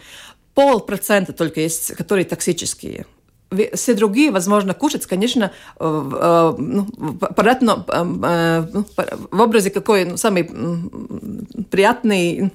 полпроцента 0.53 1.33
только 1.33 1.61
есть, 1.61 1.93
которые 1.95 2.25
токсические 2.25 3.05
все 3.73 3.93
другие 3.93 4.31
возможно 4.31 4.73
кушать, 4.73 5.05
конечно, 5.05 5.51
в, 5.79 6.55
ну, 6.57 6.87
понятно, 7.35 7.85
ну, 7.87 8.85
в 9.31 9.41
образе 9.41 9.69
какой 9.69 10.05
ну, 10.05 10.17
самый 10.17 10.49
приятный 11.69 12.51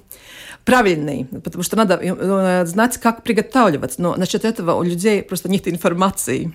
правильный, 0.64 1.27
потому 1.44 1.62
что 1.62 1.77
надо 1.77 1.99
э, 2.01 2.66
знать, 2.66 2.99
как 2.99 3.23
приготавливать. 3.23 3.99
Но 3.99 4.14
насчет 4.16 4.44
этого 4.44 4.75
у 4.75 4.83
людей 4.83 5.23
просто 5.23 5.49
нет 5.51 5.68
информации. 5.68 6.53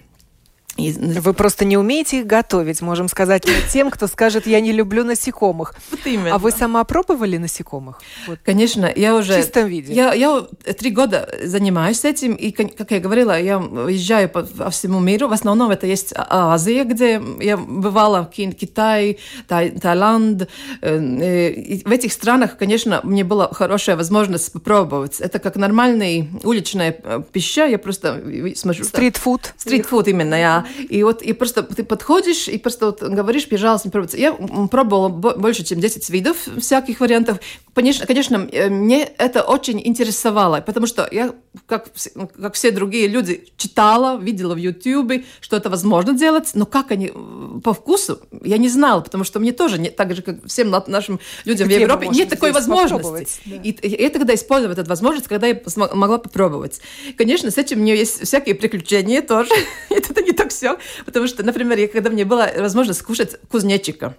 И... 0.77 0.91
Вы 0.91 1.33
просто 1.33 1.63
не 1.63 1.77
умеете 1.77 2.19
их 2.19 2.27
готовить, 2.27 2.81
можем 2.81 3.07
сказать 3.07 3.47
тем, 3.71 3.89
кто 3.89 4.07
скажет, 4.07 4.45
я 4.45 4.59
не 4.59 4.73
люблю 4.73 5.03
насекомых. 5.05 5.73
Вот 5.89 6.01
именно. 6.05 6.35
А 6.35 6.38
вы 6.38 6.51
сама 6.51 6.83
пробовали 6.83 7.38
насекомых? 7.38 8.01
Вот. 8.27 8.39
Конечно, 8.43 8.91
я 8.93 9.15
уже... 9.15 9.33
В 9.33 9.38
чистом 9.38 9.67
виде? 9.67 9.93
Я, 9.93 10.13
я 10.13 10.41
три 10.77 10.91
года 10.91 11.29
занимаюсь 11.43 12.03
этим, 12.03 12.33
и, 12.33 12.51
как 12.51 12.91
я 12.91 12.99
говорила, 12.99 13.39
я 13.39 13.55
езжаю 13.89 14.27
по, 14.29 14.43
по 14.43 14.69
всему 14.69 14.99
миру. 14.99 15.29
В 15.29 15.33
основном 15.33 15.71
это 15.71 15.88
есть 15.88 16.13
Азия, 16.15 16.83
где 16.83 17.21
я 17.39 17.55
бывала, 17.55 18.29
Китай, 18.35 19.19
Тай, 19.47 19.69
Таиланд. 19.71 20.49
Э, 20.81 21.49
и 21.51 21.83
в 21.85 21.91
этих 21.91 22.11
странах, 22.11 22.57
конечно, 22.57 22.99
мне 23.03 23.23
была 23.23 23.47
хорошая 23.53 23.95
возможность 23.95 24.51
попробовать. 24.51 25.21
Это 25.21 25.39
как 25.39 25.55
нормальная 25.55 26.27
уличная 26.43 26.97
э, 27.01 27.21
пища, 27.31 27.65
я 27.65 27.77
просто 27.77 28.21
смотрю... 28.55 28.83
Стритфуд? 28.83 29.53
Стритфуд 29.57 30.09
именно, 30.09 30.35
я 30.35 30.64
и 30.89 31.04
вот 31.04 31.21
и 31.21 31.34
просто 31.34 31.63
ты 31.63 31.84
подходишь 31.84 32.47
и 32.47 32.58
просто 32.58 32.88
вот 32.88 33.01
говоришь, 33.01 33.47
пожалуйста, 33.47 33.89
пробуйте. 33.89 34.19
Я 34.19 34.34
пробовала 34.34 35.10
больше, 35.10 35.63
чем 35.63 35.80
10 35.80 36.10
видов 36.10 36.38
всяких 36.60 36.99
вариантов. 36.99 37.39
Конечно, 37.73 38.06
конечно, 38.06 38.47
э, 38.51 38.69
мне 38.69 39.04
это 39.17 39.43
очень 39.43 39.82
интересовало, 39.86 40.62
потому 40.62 40.88
что 40.88 41.08
я, 41.12 41.34
как, 41.65 41.88
как 42.41 42.54
все 42.54 42.72
другие 42.72 43.08
люди, 43.08 43.46
читала, 43.58 44.18
видела 44.18 44.54
в 44.54 44.58
YouTube, 44.58 45.26
что 45.39 45.58
это 45.58 45.70
возможно 45.70 46.13
делать, 46.13 46.52
но 46.54 46.65
как 46.65 46.91
они 46.91 47.12
э, 47.13 47.60
по 47.63 47.74
вкусу, 47.74 48.20
я 48.44 48.58
не 48.58 48.70
знала, 48.70 49.02
потому 49.02 49.24
что 49.24 49.39
мне 49.39 49.52
тоже, 49.52 49.80
не, 49.80 49.89
так 49.89 50.15
же, 50.15 50.22
как 50.22 50.46
всем 50.46 50.70
нашим 50.88 51.20
людям 51.46 51.68
Где 51.68 51.78
в 51.78 51.82
Европе, 51.82 52.08
нет 52.08 52.30
такой 52.30 52.52
возможности. 52.52 53.41
Да. 53.46 53.56
И, 53.58 53.70
и 53.72 54.04
я 54.04 54.10
тогда 54.10 54.34
использовала 54.34 54.74
эту 54.80 54.89
возможность, 54.89 55.28
когда 55.28 55.48
я 55.48 55.60
могла 55.94 56.18
попробовать. 56.18 56.82
Конечно, 57.18 57.52
с 57.52 57.58
этим 57.58 57.80
у 57.80 57.82
меня 57.82 57.96
есть 57.96 58.26
всякие 58.26 58.56
приключения 58.56 59.22
тоже. 59.22 59.52
это 59.89 60.22
не 60.22 60.32
так 60.32 60.50
все. 60.50 60.78
Потому 61.06 61.28
что, 61.28 61.44
например, 61.44 61.78
я, 61.78 61.88
когда 61.88 62.10
мне 62.10 62.26
была 62.26 62.50
возможность 62.58 63.00
скушать 63.00 63.36
кузнечика, 63.50 64.15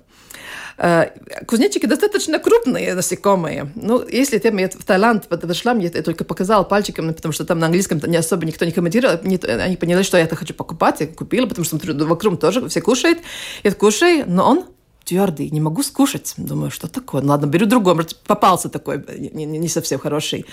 кузнечики 1.46 1.86
достаточно 1.86 2.38
крупные 2.38 2.94
насекомые. 2.94 3.70
Ну, 3.74 4.06
если 4.06 4.38
ты 4.38 4.48
я 4.48 4.68
в 4.68 4.84
Таиланд 4.84 5.26
подошла, 5.28 5.74
мне 5.74 5.86
это 5.86 6.02
только 6.02 6.24
показала 6.24 6.64
пальчиком, 6.64 7.12
потому 7.14 7.32
что 7.32 7.44
там 7.44 7.58
на 7.58 7.66
английском 7.66 8.00
не 8.06 8.16
особо 8.16 8.44
никто 8.44 8.64
не 8.64 8.72
комментировал. 8.72 9.18
Они 9.22 9.76
поняли, 9.76 10.02
что 10.02 10.18
я 10.18 10.24
это 10.24 10.36
хочу 10.36 10.54
покупать. 10.54 11.00
Я 11.00 11.06
купила, 11.06 11.46
потому 11.46 11.64
что 11.64 11.78
вокруг 12.04 12.40
тоже 12.40 12.68
все 12.68 12.80
кушают. 12.80 13.18
Я 13.64 13.72
кушаю, 13.72 14.24
но 14.26 14.50
он 14.50 14.64
твердый, 15.04 15.48
не 15.50 15.60
могу 15.60 15.82
скушать. 15.82 16.34
Думаю, 16.36 16.70
что 16.70 16.88
такое? 16.88 17.22
Ну, 17.22 17.28
ладно, 17.28 17.46
беру 17.46 17.66
другой. 17.66 17.94
Может, 17.94 18.16
попался 18.16 18.68
такой, 18.68 19.02
не, 19.16 19.46
не 19.46 19.68
совсем 19.68 19.98
хороший. 19.98 20.44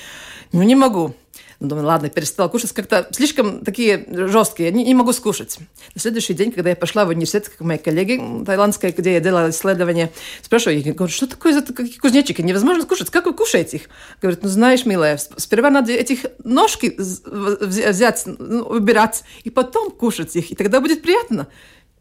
Ну, 0.52 0.62
не 0.62 0.76
могу. 0.76 1.16
Ну, 1.64 1.70
думаю, 1.70 1.88
ладно, 1.88 2.10
перестала 2.10 2.50
кушать. 2.50 2.74
Как-то 2.74 3.08
слишком 3.12 3.64
такие 3.64 4.06
жесткие, 4.28 4.70
не, 4.74 4.84
не 4.84 4.94
могу 4.94 5.14
скушать. 5.14 5.60
На 5.96 6.02
следующий 6.02 6.34
день, 6.34 6.52
когда 6.52 6.72
я 6.72 6.76
пошла 6.76 7.06
в 7.06 7.08
университет 7.08 7.48
к 7.48 7.62
моей 7.62 7.80
коллеге 7.80 8.22
таиландской, 8.46 8.92
где 8.92 9.14
я 9.14 9.22
делала 9.22 9.50
исследование, 9.50 10.12
спрашиваю, 10.42 10.82
я 10.82 10.94
говорю, 10.94 11.14
что 11.14 11.26
такое 11.26 11.54
за 11.54 11.62
такие 11.62 11.98
кузнечики? 12.02 12.42
Невозможно 12.42 12.84
скушать. 12.84 13.10
Как 13.10 13.28
вы 13.28 13.34
кушаете 13.34 13.78
их? 13.78 13.84
Говорит, 14.22 14.44
ну, 14.44 14.50
знаешь, 14.50 14.86
милая, 14.86 15.18
сперва 15.38 15.70
надо 15.70 15.94
этих 15.94 16.26
ножки 16.44 16.94
взять, 16.98 18.24
ну, 18.26 18.64
убирать, 18.64 19.24
и 19.46 19.50
потом 19.50 19.90
кушать 19.90 20.36
их, 20.36 20.52
и 20.52 20.56
тогда 20.56 20.82
будет 20.82 21.02
приятно. 21.02 21.48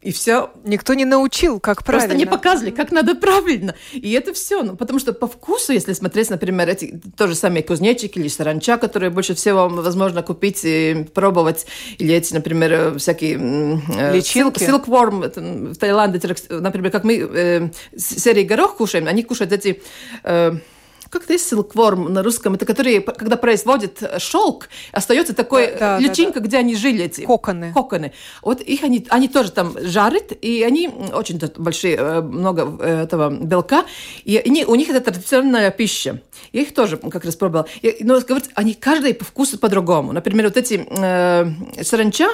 И 0.03 0.11
все. 0.11 0.51
Никто 0.65 0.95
не 0.95 1.05
научил, 1.05 1.61
как 1.61 1.85
правильно. 1.85 2.09
Просто 2.09 2.19
не 2.19 2.27
показывали, 2.27 2.71
как 2.71 2.91
надо 2.91 3.15
правильно. 3.15 3.75
И 3.93 4.11
это 4.13 4.33
все. 4.33 4.63
Ну, 4.63 4.77
потому 4.77 4.99
что 4.99 5.13
по 5.13 5.29
вкусу, 5.29 5.73
если 5.73 5.93
смотреть, 5.93 6.29
например, 6.29 6.69
эти 6.69 7.01
то 7.17 7.29
же 7.29 7.37
самые 7.37 7.63
кузнечики 7.63 8.19
или 8.19 8.29
саранча, 8.29 8.79
которые 8.79 9.11
больше 9.11 9.35
всего 9.35 9.69
возможно 9.69 10.23
купить 10.23 10.61
и 10.65 11.07
пробовать, 11.15 11.67
или 11.99 12.15
эти, 12.15 12.35
например, 12.35 12.99
всякие... 12.99 13.81
Э, 13.97 14.17
Личинки. 14.17 14.63
Silkworm 14.63 15.25
это, 15.25 15.41
в 15.41 15.77
Таиланде, 15.77 16.21
например, 16.51 16.91
как 16.91 17.05
мы 17.05 17.19
э, 17.19 17.71
серии 17.97 18.43
горох 18.43 18.77
кушаем, 18.77 19.07
они 19.07 19.23
кушают 19.23 19.53
эти... 19.53 19.83
Э, 20.25 20.57
как 21.13 21.25
это 21.25 21.39
силкворм 21.39 22.11
на 22.11 22.23
русском? 22.23 22.55
Это 22.55 22.65
которые, 22.65 23.03
когда 23.03 23.37
производят 23.37 24.03
шелк, 24.17 24.71
остается 24.93 25.35
такой 25.35 25.67
да, 25.67 25.79
да, 25.79 25.99
личинка, 25.99 26.35
да, 26.35 26.41
да. 26.41 26.47
где 26.47 26.57
они 26.57 26.75
жили 26.75 27.05
эти 27.05 27.21
коконы. 27.21 27.71
Коконы. 27.75 28.13
Вот 28.41 28.63
их 28.63 28.83
они, 28.83 29.07
они 29.11 29.29
тоже 29.29 29.53
там 29.53 29.77
жарят, 29.79 30.33
и 30.41 30.63
они 30.63 30.89
очень 30.89 31.39
большие, 31.59 31.97
э, 31.97 32.21
много 32.23 32.79
э, 32.81 33.03
этого 33.03 33.29
белка, 33.31 33.85
и 34.25 34.39
они, 34.39 34.65
у 34.65 34.75
них 34.75 34.89
это 34.89 35.03
традиционная 35.03 35.71
пища. 35.71 36.23
Я 36.53 36.63
их 36.63 36.73
тоже 36.73 36.97
как 36.97 37.27
раз 37.27 37.37
пробовала. 37.37 37.69
Но 38.01 38.19
говорят, 38.21 38.49
они 38.55 38.73
каждый 38.73 39.13
по 39.13 39.27
вкусу 39.27 39.59
по-другому. 39.59 40.13
Например, 40.13 40.47
вот 40.47 40.57
эти 40.57 40.87
э, 40.89 41.83
саранча, 41.83 42.29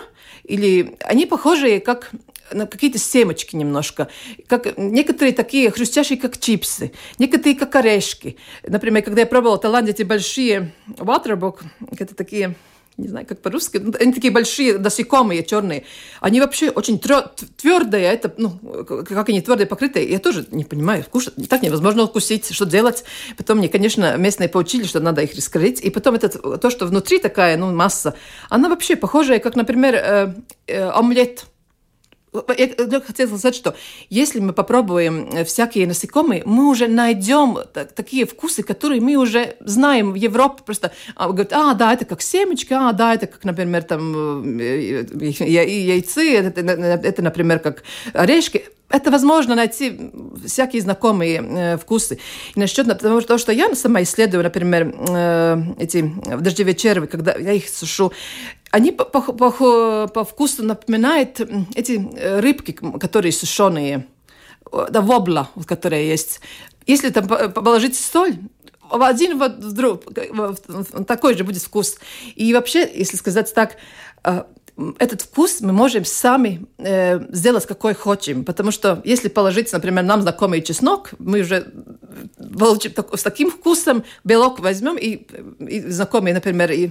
или 0.45 0.97
они 1.01 1.27
похожие 1.27 1.81
как 1.81 2.13
на 2.53 2.67
какие-то 2.67 2.99
семечки 2.99 3.57
немножко. 3.57 4.09
Как, 4.47 4.77
некоторые 4.77 5.33
такие 5.33 5.71
хрустящие, 5.71 6.19
как 6.19 6.39
чипсы, 6.39 6.93
некоторые 7.19 7.57
как 7.57 7.75
орешки. 7.77 8.37
Например, 8.67 9.03
когда 9.03 9.23
я 9.23 9.27
пробовала 9.27 9.57
в 9.57 9.61
Таиланде 9.61 9.93
эти 9.93 10.03
большие 10.03 10.73
waterbook, 10.99 11.63
это 11.99 12.15
такие 12.15 12.57
не 12.99 13.09
знаю, 13.09 13.27
как 13.27 13.41
по-русски, 13.41 13.79
ну, 13.79 13.95
они 13.99 14.13
такие 14.13 14.33
большие, 14.33 14.77
насекомые, 14.77 15.45
черные. 15.45 15.85
Они 16.21 16.41
вообще 16.41 16.71
очень 16.71 16.99
твердые, 16.99 18.05
это, 18.05 18.35
ну, 18.37 18.51
как 18.85 19.29
они 19.29 19.41
твердые, 19.41 19.69
покрытые, 19.69 20.11
я 20.11 20.19
тоже 20.19 20.47
не 20.51 20.65
понимаю, 20.65 21.05
кушать, 21.09 21.35
так 21.49 21.63
невозможно 21.63 22.03
укусить, 22.03 22.53
что 22.53 22.67
делать. 22.67 23.05
Потом 23.37 23.59
мне, 23.59 23.69
конечно, 23.69 24.17
местные 24.17 24.49
поучили, 24.49 24.83
что 24.83 24.99
надо 24.99 25.23
их 25.23 25.35
раскрыть. 25.37 25.81
И 25.81 25.91
потом 25.91 26.17
это, 26.17 26.29
то, 26.59 26.71
что 26.71 26.87
внутри 26.87 27.21
такая, 27.21 27.57
ну, 27.57 27.73
масса, 27.73 28.15
она 28.51 28.69
вообще 28.69 28.97
похожая, 28.97 29.39
как, 29.39 29.55
например, 29.55 29.95
э, 29.95 30.35
э, 30.67 30.91
омлет– 30.91 31.47
я 32.33 33.01
хотела 33.01 33.29
сказать, 33.29 33.55
что 33.55 33.75
если 34.11 34.41
мы 34.41 34.53
попробуем 34.53 35.29
э, 35.33 35.45
всякие 35.45 35.87
насекомые, 35.87 36.43
мы 36.45 36.69
уже 36.69 36.89
найдем 36.89 37.59
такие 37.95 38.27
вкусы, 38.27 38.63
которые 38.63 39.01
мы 39.01 39.17
уже 39.17 39.57
знаем 39.61 40.13
в 40.13 40.15
Европе. 40.15 40.63
Просто 40.65 40.93
а, 41.17 41.29
говорят, 41.29 41.53
а, 41.53 41.75
да, 41.75 41.93
это 41.93 42.05
как 42.05 42.23
семечки, 42.23 42.73
а, 42.73 42.93
да, 42.93 43.15
это 43.15 43.27
как, 43.27 43.45
например, 43.45 43.83
там 43.83 44.59
э, 44.61 45.05
яйцы, 45.21 46.37
это, 46.37 46.61
это 46.61 47.23
например, 47.23 47.59
как 47.61 47.83
орешки 48.13 48.65
это 48.91 49.11
возможно 49.11 49.55
найти 49.55 50.11
всякие 50.47 50.83
знакомые 50.83 51.43
э, 51.43 51.77
вкусы. 51.77 52.19
И 52.55 52.61
насчет 52.61 52.87
того, 52.99 53.21
что 53.21 53.53
я 53.53 53.75
сама 53.75 54.03
исследую, 54.03 54.43
например, 54.43 54.95
э, 55.09 55.63
эти 55.79 56.11
дождевые 56.39 56.75
черви, 56.75 57.07
когда 57.07 57.35
я 57.37 57.53
их 57.53 57.69
сушу, 57.69 58.13
они 58.71 58.93
по, 58.93 59.05
по, 59.05 59.21
по, 59.21 60.09
по 60.09 60.25
вкусу 60.25 60.63
напоминают 60.63 61.41
эти 61.75 62.09
э, 62.17 62.41
рыбки, 62.41 62.73
которые 62.73 63.33
сушеные, 63.33 64.07
да, 64.71 65.01
вобла, 65.01 65.51
которая 65.67 66.03
есть. 66.03 66.41
Если 66.87 67.11
там 67.11 67.27
положить 67.53 67.99
соль, 67.99 68.39
один 68.91 69.39
в 69.39 69.49
друг, 69.73 70.05
такой 71.07 71.37
же 71.37 71.45
будет 71.45 71.63
вкус. 71.63 71.99
И 72.35 72.53
вообще, 72.55 72.91
если 72.95 73.17
сказать 73.17 73.53
так, 73.55 73.77
э, 74.25 74.45
этот 74.99 75.23
вкус 75.23 75.61
мы 75.61 75.73
можем 75.73 76.05
сами 76.05 76.67
э, 76.79 77.21
сделать 77.31 77.67
какой 77.67 77.95
хотим, 77.95 78.45
потому 78.45 78.71
что 78.71 79.01
если 79.05 79.29
положить, 79.29 79.73
например, 79.73 80.05
нам 80.05 80.23
знакомый 80.23 80.63
чеснок, 80.63 81.11
мы 81.19 81.41
уже 81.41 81.73
получим 82.59 82.93
так, 82.93 83.19
с 83.19 83.23
таким 83.23 83.51
вкусом 83.51 84.05
белок 84.23 84.61
возьмем 84.61 84.97
и, 84.97 85.27
и 85.59 85.81
знакомый, 85.91 86.33
например, 86.33 86.71
и 86.71 86.91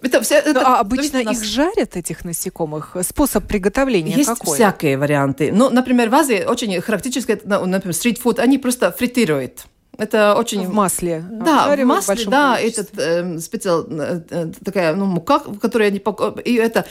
это 0.00 0.22
все. 0.22 0.36
Это, 0.36 0.54
ну, 0.54 0.60
а 0.64 0.80
обычно 0.80 1.22
нас... 1.22 1.36
их 1.36 1.44
жарят 1.44 1.96
этих 1.96 2.24
насекомых. 2.24 2.96
Способ 3.02 3.46
приготовления 3.46 4.14
есть 4.14 4.30
какой? 4.30 4.54
всякие 4.54 4.96
варианты. 4.96 5.52
Ну, 5.52 5.68
например, 5.68 6.08
в 6.08 6.14
Азии 6.14 6.44
очень 6.44 6.80
характеристическое, 6.80 7.38
например, 7.44 7.94
стритфуд, 7.94 8.38
они 8.38 8.58
просто 8.58 8.92
фритируют. 8.92 9.66
Это 9.98 10.34
очень... 10.34 10.66
В 10.66 10.72
масле. 10.72 11.24
Да, 11.30 11.74
в 11.74 11.84
масле, 11.84 12.26
в 12.26 12.28
да, 12.28 12.58
этот 12.58 12.90
э, 12.98 13.38
специал, 13.38 13.86
э, 13.88 14.52
такая, 14.64 14.94
ну, 14.94 15.06
мука, 15.06 15.40
которую 15.60 15.88
они... 15.88 16.02
И 16.44 16.54
это... 16.54 16.84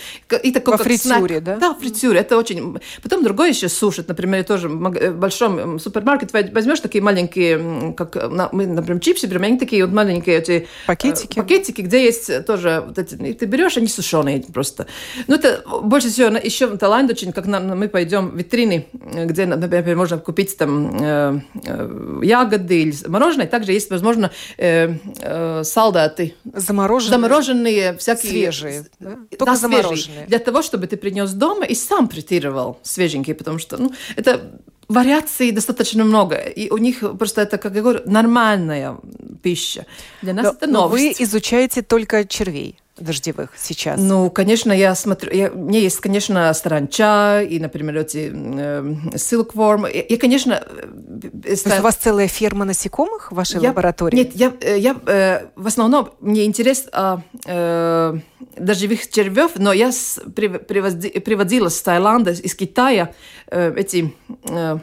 И 0.44 0.52
такой, 0.52 0.78
Во 0.78 0.84
фритюре, 0.84 1.40
да? 1.40 1.58
Да, 1.58 1.74
фритюре. 1.76 2.20
Это 2.20 2.38
очень... 2.38 2.80
Потом 3.04 3.24
другое 3.24 3.50
еще 3.50 3.70
сушат. 3.70 4.08
Например, 4.08 4.44
тоже 4.44 4.70
в 4.70 5.12
большом 5.12 5.80
супермаркете 5.80 6.52
возьмешь 6.52 6.80
такие 6.80 7.04
маленькие, 7.04 7.94
как 7.96 8.16
мы, 8.52 8.66
например, 8.66 9.00
чипсы, 9.02 9.28
прям 9.28 9.44
они 9.44 9.60
такие 9.60 9.86
вот 9.86 9.94
маленькие 9.94 10.38
эти... 10.38 10.52
Э, 10.52 10.66
пакетики? 10.88 11.38
Пакетики, 11.38 11.82
где 11.82 12.04
есть 12.04 12.46
тоже 12.46 12.84
вот 12.88 12.98
эти... 12.98 13.16
И 13.16 13.34
ты 13.34 13.46
берешь, 13.46 13.78
они 13.78 13.88
сушеные 13.88 14.44
просто. 14.52 14.88
Ну, 15.28 15.36
это 15.36 15.64
больше 15.84 16.10
всего 16.10 16.36
еще 16.38 16.68
в 16.68 16.78
Таиланде 16.78 17.14
очень, 17.14 17.32
как 17.32 17.46
нам, 17.46 17.68
мы 17.78 17.88
пойдем 17.88 18.32
в 18.32 18.36
витрины, 18.36 18.88
где, 18.94 19.46
например, 19.46 19.96
можно 19.96 20.18
купить 20.18 20.58
там 20.58 20.98
э, 21.00 21.40
э, 21.66 22.20
ягоды 22.24 22.82
или 22.82 22.95
мороженое. 23.08 23.48
Также 23.48 23.72
есть, 23.72 23.90
возможно, 23.90 24.32
э, 24.58 24.96
э, 25.20 25.64
солдаты. 25.64 26.36
Замороженные? 26.54 27.12
Замороженные 27.12 27.98
всякие. 27.98 28.32
Свежие. 28.32 28.86
Да? 29.00 29.18
Только 29.38 29.46
да, 29.46 29.56
замороженные. 29.56 30.26
Для 30.28 30.40
того, 30.40 30.62
чтобы 30.62 30.88
ты 30.88 30.98
принес 30.98 31.32
дома 31.32 31.66
и 31.66 31.76
сам 31.76 32.10
фритировал 32.10 32.80
свеженькие, 32.84 33.36
потому 33.36 33.60
что 33.60 33.78
ну, 33.78 33.94
это 34.16 34.60
вариаций 34.88 35.52
достаточно 35.52 36.04
много. 36.04 36.36
И 36.36 36.70
у 36.70 36.78
них 36.78 37.04
просто 37.18 37.42
это, 37.42 37.58
как 37.58 37.76
я 37.76 37.82
говорю, 37.82 38.02
нормальная 38.06 38.98
пища. 39.42 39.86
Для 40.22 40.34
нас 40.34 40.46
но, 40.46 40.52
это 40.52 40.68
новость. 40.68 41.04
Но 41.04 41.10
вы 41.10 41.16
изучаете 41.24 41.82
только 41.82 42.26
червей 42.26 42.80
дождевых 42.98 43.50
сейчас? 43.58 44.00
Ну, 44.00 44.30
конечно, 44.30 44.72
я 44.72 44.96
смотрю, 44.96 45.32
я, 45.34 45.52
у 45.52 45.58
меня 45.58 45.80
есть, 45.80 46.00
конечно, 46.00 46.54
саранча 46.54 47.42
и, 47.42 47.60
например, 47.60 47.98
эти 47.98 48.32
э, 48.34 48.96
silkworm. 49.16 49.92
И, 49.92 50.00
и 50.00 50.18
конечно... 50.18 50.54
Э, 50.54 51.30
То 51.44 51.50
есть 51.50 51.68
у 51.80 51.82
вас 51.82 51.96
целая 51.96 52.28
ферма 52.28 52.66
насекомых 52.66 53.32
в 53.32 53.36
вашей 53.36 53.62
я, 53.62 53.70
лаборатории? 53.70 54.16
Нет, 54.16 54.36
я, 54.36 54.54
э, 54.62 54.80
я 54.80 54.96
э, 55.06 55.48
в 55.56 55.68
основном, 55.68 56.12
мне 56.20 56.46
интерес 56.46 56.88
э, 56.92 57.18
э, 57.46 58.18
дождевых 58.58 59.10
червев, 59.10 59.52
но 59.56 59.74
я 59.74 59.92
с, 59.92 60.22
приводи, 60.34 61.10
приводила 61.20 61.70
с 61.70 61.82
Таиланда, 61.82 62.32
из 62.32 62.56
Китая 62.56 63.14
э, 63.48 63.74
эти... 63.76 64.14
Э, 64.50 64.78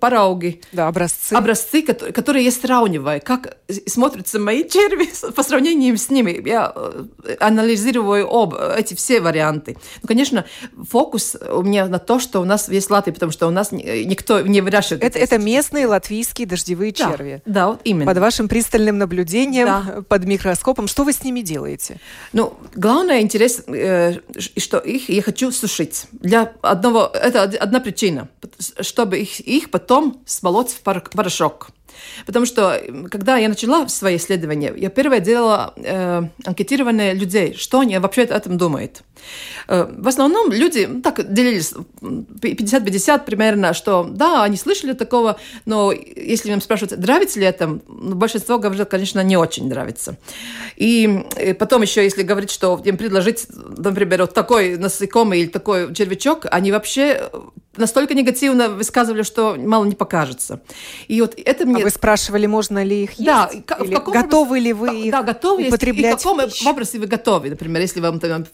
парауги. 0.00 0.60
Да, 0.72 0.88
образцы. 0.88 1.32
Образцы, 1.32 1.82
которые, 1.82 2.44
я 2.44 2.50
сравниваю, 2.50 3.20
как 3.24 3.56
смотрятся 3.86 4.38
мои 4.38 4.68
черви 4.68 5.08
по 5.34 5.42
сравнению 5.42 5.96
с 5.96 6.10
ними. 6.10 6.40
Я 6.46 6.72
э, 6.74 7.36
анализирую 7.40 8.28
об 8.30 8.54
эти 8.54 8.94
все 8.94 9.20
варианты. 9.20 9.76
Ну, 10.02 10.08
конечно, 10.08 10.44
фокус 10.88 11.36
у 11.52 11.62
меня 11.62 11.86
на 11.86 11.98
то, 11.98 12.18
что 12.18 12.40
у 12.40 12.44
нас 12.44 12.68
есть 12.68 12.90
Латвия, 12.90 13.12
потому 13.12 13.32
что 13.32 13.46
у 13.46 13.50
нас 13.50 13.72
никто 13.72 14.40
не 14.40 14.60
выращивает. 14.60 15.02
Это, 15.04 15.18
это 15.18 15.38
местные 15.38 15.86
латвийские 15.86 16.46
дождевые 16.46 16.92
да, 16.92 17.10
черви. 17.10 17.42
Да, 17.44 17.68
вот 17.68 17.80
именно. 17.84 18.06
Под 18.06 18.18
вашим 18.18 18.48
пристальным 18.48 18.98
наблюдением, 18.98 19.66
да. 19.66 20.02
под 20.08 20.24
микроскопом. 20.24 20.88
Что 20.88 21.04
вы 21.04 21.12
с 21.12 21.22
ними 21.22 21.40
делаете? 21.40 22.00
Ну, 22.32 22.54
главное 22.74 23.20
интерес, 23.20 23.62
э, 23.66 24.20
что 24.56 24.78
их 24.78 25.08
я 25.08 25.22
хочу 25.22 25.50
сушить. 25.52 26.06
Для 26.12 26.52
одного, 26.62 27.10
это 27.12 27.42
одна 27.42 27.80
причина, 27.80 28.28
чтобы 28.80 29.18
их 29.18 29.40
их 29.58 29.70
потом 29.70 30.22
смолоть 30.26 30.70
в 30.70 30.82
порошок. 30.82 31.70
Потому 32.26 32.46
что, 32.46 32.80
когда 33.10 33.36
я 33.36 33.48
начала 33.48 33.88
свои 33.88 34.16
исследования, 34.16 34.72
я 34.76 34.88
первое 34.88 35.20
делала 35.20 35.74
э, 35.76 36.22
анкетирование 36.44 37.14
людей, 37.14 37.54
что 37.54 37.80
они 37.80 37.98
вообще 37.98 38.22
о 38.22 38.36
этом 38.36 38.56
думают. 38.56 39.02
В 39.66 40.08
основном 40.08 40.50
люди 40.52 40.88
так 41.02 41.32
делились 41.32 41.74
50-50 42.00 43.24
примерно, 43.24 43.74
что 43.74 44.04
да, 44.04 44.44
они 44.44 44.56
слышали 44.56 44.92
такого, 44.92 45.38
но 45.66 45.92
если 45.92 46.52
им 46.52 46.60
спрашивают, 46.60 46.98
нравится 46.98 47.38
ли 47.38 47.46
это, 47.46 47.66
ну, 47.66 48.14
большинство 48.14 48.58
говорят, 48.58 48.88
конечно, 48.88 49.22
не 49.22 49.36
очень 49.36 49.68
нравится. 49.68 50.16
И 50.76 51.24
потом 51.58 51.82
еще, 51.82 52.02
если 52.02 52.22
говорить, 52.22 52.50
что 52.50 52.80
им 52.84 52.96
предложить, 52.96 53.46
например, 53.76 54.22
вот 54.22 54.34
такой 54.34 54.76
насекомый 54.76 55.40
или 55.40 55.48
такой 55.48 55.94
червячок, 55.94 56.46
они 56.50 56.72
вообще 56.72 57.30
настолько 57.76 58.14
негативно 58.14 58.70
высказывали, 58.70 59.22
что 59.22 59.54
мало 59.56 59.84
не 59.84 59.94
покажется. 59.94 60.60
И 61.06 61.20
вот 61.20 61.34
это 61.36 61.64
мне... 61.64 61.82
А 61.82 61.84
вы 61.84 61.90
спрашивали, 61.90 62.46
можно 62.46 62.82
ли 62.82 63.04
их 63.04 63.12
есть? 63.12 63.24
Да. 63.24 63.48
Или 63.52 63.60
в 63.60 63.64
каком 63.98 64.14
готовы 64.14 64.58
ли 64.58 64.72
вы 64.72 65.02
их 65.04 65.12
да, 65.12 65.22
готовы 65.22 65.68
употреблять 65.68 66.14
и 66.14 66.14
в 66.14 66.16
каком 66.16 66.40
образе 66.66 66.98
вы 66.98 67.06
готовы? 67.06 67.50
Например, 67.50 67.80
если 67.80 68.00
вам 68.00 68.18
там 68.18 68.44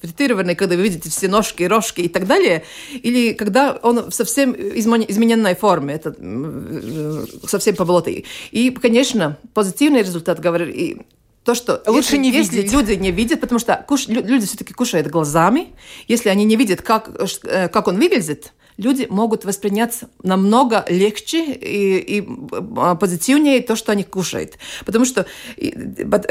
фритированный, 0.54 0.56
когда 0.56 0.76
вы 0.76 0.82
видите 0.82 1.10
все 1.10 1.28
ножки, 1.28 1.62
рожки 1.64 2.00
и 2.02 2.08
так 2.08 2.26
далее, 2.26 2.62
или 3.02 3.34
когда 3.34 3.78
он 3.82 4.10
в 4.10 4.14
совсем 4.14 4.52
измененной 4.52 5.54
форме, 5.54 5.94
это 5.94 6.14
э, 6.16 7.26
совсем 7.46 7.76
поболотый. 7.76 8.24
И, 8.52 8.70
конечно, 8.70 9.36
позитивный 9.52 10.02
результат, 10.02 10.40
говорю, 10.40 10.66
и 10.66 10.96
то, 11.44 11.54
что 11.54 11.82
лучше 11.86 12.16
если, 12.16 12.16
не 12.16 12.32
если 12.32 12.56
видеть. 12.56 12.72
люди 12.72 12.92
не 12.92 13.12
видят, 13.12 13.40
потому 13.40 13.58
что 13.58 13.84
куш, 13.86 14.08
люди 14.08 14.46
все-таки 14.46 14.72
кушают 14.72 15.08
глазами, 15.08 15.66
если 16.08 16.30
они 16.30 16.44
не 16.44 16.56
видят, 16.56 16.80
как, 16.82 17.10
э, 17.44 17.68
как 17.68 17.88
он 17.88 17.96
выглядит, 17.96 18.52
люди 18.78 19.06
могут 19.10 19.44
воспринять 19.44 20.00
намного 20.22 20.84
легче 20.88 21.44
и, 21.44 22.18
и 22.18 22.28
а, 22.76 22.94
позитивнее 22.94 23.60
то, 23.60 23.76
что 23.76 23.92
они 23.92 24.04
кушают. 24.04 24.58
Потому 24.84 25.04
что 25.04 25.26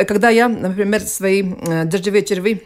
когда 0.07 0.29
я, 0.29 0.49
например, 0.49 1.01
свои 1.01 1.43
э, 1.43 1.85
дождевые 1.85 2.23
черви 2.23 2.63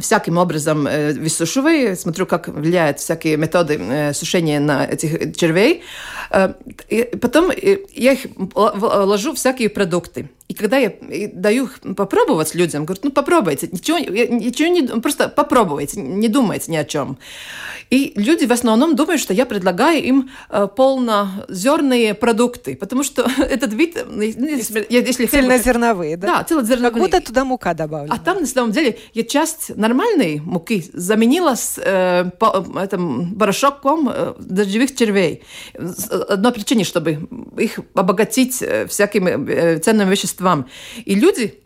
всяким 0.00 0.38
образом 0.38 0.86
э, 0.86 1.12
высушиваю, 1.12 1.96
смотрю, 1.96 2.26
как 2.26 2.48
влияют 2.48 3.00
всякие 3.00 3.36
методы 3.36 3.78
э, 3.80 4.12
сушения 4.14 4.60
на 4.60 4.84
этих 4.84 5.36
червей. 5.36 5.82
Э, 6.30 6.54
и 6.88 7.04
потом 7.20 7.50
э, 7.50 7.78
я 7.94 8.12
их 8.12 8.26
ложу 8.54 9.34
всякие 9.34 9.68
продукты. 9.68 10.28
И 10.51 10.53
когда 10.53 10.77
я 10.77 10.91
даю 11.33 11.69
попробовать 11.95 12.55
людям, 12.55 12.83
говорю, 12.83 12.99
ну 13.03 13.11
попробуйте, 13.11 13.69
ничего, 13.71 13.99
ничего 13.99 14.67
не, 14.67 14.81
просто 14.99 15.29
попробуйте, 15.29 16.01
не 16.01 16.27
думайте 16.27 16.73
ни 16.73 16.75
о 16.75 16.83
чем. 16.83 17.17
И 17.89 18.11
люди 18.17 18.43
в 18.43 18.51
основном 18.51 18.97
думают, 18.97 19.21
что 19.21 19.33
я 19.33 19.45
предлагаю 19.45 20.03
им 20.03 20.29
э, 20.49 20.67
полнозерные 20.75 22.13
продукты, 22.15 22.75
потому 22.75 23.03
что 23.03 23.25
этот 23.37 23.71
вид, 23.71 23.97
ну, 24.05 24.21
если, 24.21 24.85
если 24.89 25.25
цельнозерновые, 25.25 26.17
да? 26.17 26.39
Да, 26.39 26.43
цельнозерновые. 26.43 26.91
Как 26.91 27.01
будто 27.01 27.21
туда 27.21 27.45
мука 27.45 27.73
добавлена. 27.73 28.13
А 28.13 28.19
там 28.19 28.41
на 28.41 28.45
самом 28.45 28.73
деле 28.73 28.97
я 29.13 29.23
часть 29.23 29.73
нормальной 29.77 30.41
муки 30.43 30.83
заменила 30.91 31.55
с 31.55 31.77
э, 31.77 32.29
по, 32.39 32.65
этим 32.77 33.37
порошоком 33.39 34.09
э, 34.09 34.33
дождевых 34.37 34.93
червей. 34.95 35.43
Одна 36.27 36.51
причина, 36.51 36.83
чтобы 36.83 37.19
их 37.57 37.79
обогатить 37.93 38.61
э, 38.61 38.85
всякими 38.87 39.49
э, 39.49 39.79
ценными 39.79 40.11
веществами 40.11 40.40
веществам. 40.41 40.67
И 41.05 41.15
люди 41.15 41.57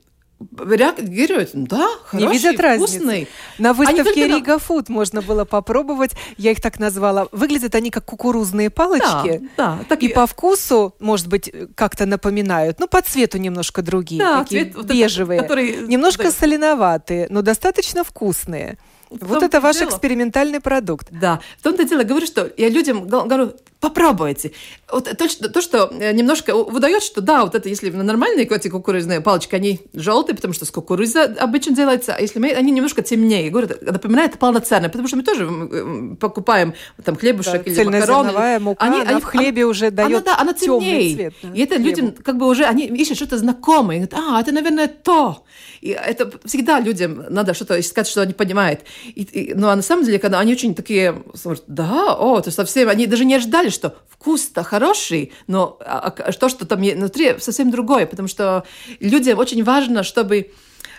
реагируют, 0.60 1.52
да, 1.54 1.88
хороший, 2.04 2.28
не 2.28 2.34
видят 2.34 2.56
вкусный. 2.56 2.70
разницы. 2.70 3.28
На 3.58 3.74
выставке 3.74 4.28
Рига 4.28 4.60
Фуд 4.60 4.90
можно 4.90 5.22
было 5.22 5.46
попробовать, 5.46 6.12
я 6.38 6.52
их 6.52 6.62
так 6.62 6.78
назвала. 6.78 7.28
Выглядят 7.32 7.74
они 7.74 7.90
как 7.90 8.06
кукурузные 8.06 8.70
палочки. 8.70 9.50
Да, 9.56 9.78
да. 9.78 9.80
Так 9.88 10.04
и 10.04 10.10
по 10.10 10.28
вкусу, 10.28 10.94
может 11.00 11.28
быть, 11.28 11.52
как-то 11.76 12.06
напоминают. 12.06 12.80
Ну, 12.80 12.88
по 12.88 13.02
цвету 13.02 13.38
немножко 13.38 13.82
другие, 13.82 14.20
да, 14.20 14.44
такие 14.44 14.66
цвет, 14.66 14.86
бежевые. 14.86 15.40
Вот 15.40 15.46
это, 15.46 15.56
который... 15.56 15.88
Немножко 15.88 16.24
да. 16.24 16.32
соленоватые, 16.32 17.28
но 17.30 17.42
достаточно 17.42 18.04
вкусные. 18.04 18.78
Вот 19.10 19.42
это 19.42 19.62
ваш 19.62 19.78
дело. 19.78 19.90
экспериментальный 19.90 20.60
продукт. 20.60 21.08
Да. 21.12 21.40
В 21.60 21.64
том-то 21.64 21.86
дело, 21.86 22.04
говорю, 22.04 22.26
что 22.26 22.52
я 22.58 22.70
людям 22.70 23.08
говорю, 23.08 23.54
попробуйте. 23.90 24.52
Вот 24.92 25.06
то, 25.18 25.30
что, 25.30 25.50
то, 25.50 25.62
что 25.62 25.92
э, 25.92 26.12
немножко 26.12 26.56
выдает, 26.56 27.04
что 27.04 27.22
да, 27.22 27.44
вот 27.44 27.54
это 27.54 27.70
если 27.70 27.90
нормальные 27.92 28.46
эти 28.46 28.68
кукурузные 28.68 29.22
палочки, 29.22 29.54
они 29.54 29.82
желтые, 29.94 30.36
потому 30.36 30.54
что 30.54 30.66
с 30.66 30.72
кукурузы 30.72 31.20
обычно 31.20 31.76
делается, 31.76 32.16
а 32.16 32.22
если 32.22 32.40
мы, 32.40 32.50
они 32.52 32.72
немножко 32.72 33.04
темнее. 33.04 33.50
Говорю, 33.50 33.70
напоминает 33.82 34.40
полноценные, 34.40 34.90
потому 34.90 35.08
что 35.08 35.18
мы 35.18 35.24
тоже 35.24 36.18
покупаем 36.20 36.74
там 37.04 37.16
хлебушек 37.16 37.64
да, 37.64 37.72
или 37.72 37.84
макароны. 37.84 38.60
мука, 38.60 38.84
они, 38.84 39.02
она 39.02 39.10
они, 39.12 39.22
в 39.22 39.26
хлебе 39.26 39.62
она, 39.64 39.70
уже 39.70 39.92
дает 39.92 40.28
она, 40.28 40.36
да, 40.36 40.42
она 40.42 40.54
темнее. 40.54 41.16
Цвет, 41.16 41.34
да, 41.44 41.50
и 41.54 41.62
это 41.62 41.76
хлебу. 41.76 41.90
людям 41.90 42.12
как 42.12 42.38
бы 42.38 42.48
уже, 42.48 42.66
они 42.66 42.86
ищут 42.88 43.18
что-то 43.18 43.38
знакомое. 43.38 43.98
Говорят, 43.98 44.14
а, 44.16 44.42
это, 44.42 44.52
наверное, 44.52 44.88
то. 44.88 45.46
И 45.82 45.90
это 45.90 46.32
всегда 46.46 46.80
людям 46.80 47.26
надо 47.30 47.54
что-то 47.54 47.80
искать, 47.80 48.08
что 48.08 48.22
они 48.22 48.34
понимают. 48.34 48.82
И, 49.06 49.22
и, 49.22 49.54
ну, 49.54 49.68
а 49.68 49.76
на 49.76 49.84
самом 49.84 50.06
деле, 50.06 50.18
когда 50.18 50.40
они 50.40 50.54
очень 50.54 50.74
такие, 50.74 51.22
да, 51.68 52.16
о, 52.16 52.42
то 52.42 52.50
совсем, 52.50 52.90
они 52.90 53.06
даже 53.06 53.26
не 53.26 53.36
ожидали, 53.36 53.70
что 53.76 53.96
вкус-то 54.10 54.64
хороший, 54.64 55.32
но 55.48 55.78
а, 55.82 56.08
а, 56.08 56.32
то, 56.32 56.50
что 56.50 56.66
там 56.66 56.82
внутри, 56.82 57.36
совсем 57.40 57.70
другое, 57.70 58.06
потому 58.06 58.28
что 58.28 58.64
людям 59.00 59.38
очень 59.38 59.64
важно, 59.64 60.02
чтобы 60.04 60.52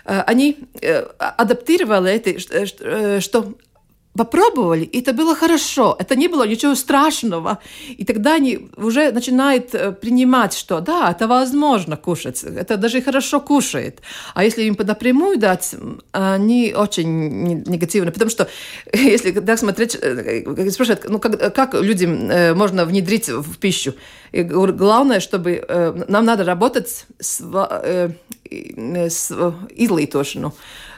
э, 0.05 0.21
они 0.21 0.57
э, 0.81 1.01
адаптировали 1.19 2.13
это, 2.13 2.29
э, 2.29 3.19
что 3.19 3.53
попробовали, 4.17 4.83
и 4.83 4.99
это 4.99 5.13
было 5.13 5.35
хорошо, 5.35 5.95
это 5.99 6.15
не 6.15 6.27
было 6.27 6.47
ничего 6.47 6.75
страшного. 6.75 7.59
И 7.97 8.03
тогда 8.03 8.35
они 8.35 8.69
уже 8.77 9.11
начинают 9.11 9.75
э, 9.75 9.91
принимать, 9.91 10.53
что 10.53 10.81
да, 10.81 11.11
это 11.11 11.27
возможно 11.27 11.97
кушать, 11.97 12.43
это 12.43 12.77
даже 12.77 13.01
хорошо 13.01 13.39
кушает. 13.39 14.01
А 14.33 14.43
если 14.43 14.63
им 14.63 14.75
напрямую 14.79 15.37
дать, 15.37 15.75
они 16.11 16.73
очень 16.75 17.63
негативны, 17.63 18.11
потому 18.11 18.31
что 18.31 18.49
если 18.93 19.31
так 19.31 19.59
смотреть, 19.59 19.97
э, 20.01 20.71
спрашивают, 20.71 21.05
ну 21.09 21.19
как, 21.19 21.53
как 21.53 21.73
людям 21.75 22.29
э, 22.29 22.53
можно 22.53 22.85
внедрить 22.85 23.29
в 23.29 23.57
пищу, 23.57 23.93
и 24.33 24.43
главное, 24.43 25.19
чтобы 25.21 25.65
нам 26.09 26.25
надо 26.25 26.43
работать 26.43 27.05
с, 27.19 27.41
с 28.49 29.31
излитошну, 29.75 30.53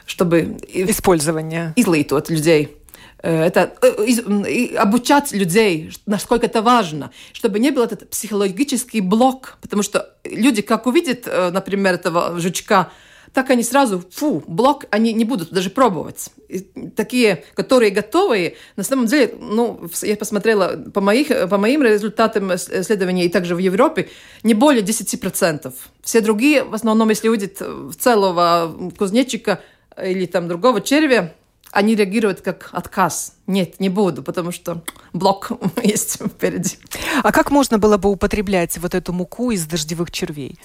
чтобы 0.06 0.56
использование. 0.72 1.72
излитот 1.76 2.30
людей. 2.30 2.64
Э, 2.64 2.79
это 3.28 3.74
э, 3.82 4.74
обучать 4.76 5.32
людей, 5.32 5.92
насколько 6.06 6.46
это 6.46 6.62
важно, 6.62 7.10
чтобы 7.32 7.58
не 7.58 7.70
был 7.70 7.82
этот 7.82 8.08
психологический 8.08 9.00
блок, 9.00 9.58
потому 9.60 9.82
что 9.82 10.14
люди, 10.24 10.62
как 10.62 10.86
увидят, 10.86 11.26
э, 11.26 11.50
например, 11.50 11.94
этого 11.94 12.38
жучка, 12.40 12.90
так 13.32 13.50
они 13.50 13.62
сразу, 13.62 14.02
фу, 14.10 14.42
блок, 14.46 14.86
они 14.90 15.12
не 15.12 15.24
будут 15.24 15.50
даже 15.50 15.70
пробовать. 15.70 16.30
И 16.48 16.60
такие, 16.96 17.44
которые 17.54 17.90
готовые, 17.90 18.56
на 18.76 18.82
самом 18.82 19.06
деле, 19.06 19.34
ну, 19.38 19.88
я 20.02 20.16
посмотрела 20.16 20.76
по, 20.92 21.00
моих, 21.00 21.28
по 21.48 21.58
моим 21.58 21.82
результатам 21.82 22.52
исследований, 22.54 23.26
и 23.26 23.28
также 23.28 23.54
в 23.54 23.58
Европе, 23.58 24.08
не 24.42 24.54
более 24.54 24.82
10%. 24.82 25.72
Все 26.02 26.20
другие, 26.20 26.64
в 26.64 26.74
основном, 26.74 27.10
если 27.10 27.28
увидят 27.28 27.62
целого 28.00 28.90
кузнечика 28.98 29.60
или 30.02 30.26
там 30.26 30.48
другого 30.48 30.80
червя, 30.80 31.32
они 31.72 31.94
реагируют 31.94 32.40
как 32.40 32.70
отказ. 32.72 33.34
Нет, 33.50 33.80
не 33.80 33.88
буду, 33.88 34.22
потому 34.22 34.52
что 34.52 34.80
блок 35.12 35.50
есть 35.82 36.18
впереди. 36.24 36.76
А 37.24 37.32
как 37.32 37.50
можно 37.50 37.78
было 37.78 37.96
бы 37.96 38.08
употреблять 38.08 38.78
вот 38.78 38.94
эту 38.94 39.12
муку 39.12 39.50
из 39.50 39.66
дождевых 39.66 40.12
червей? 40.12 40.56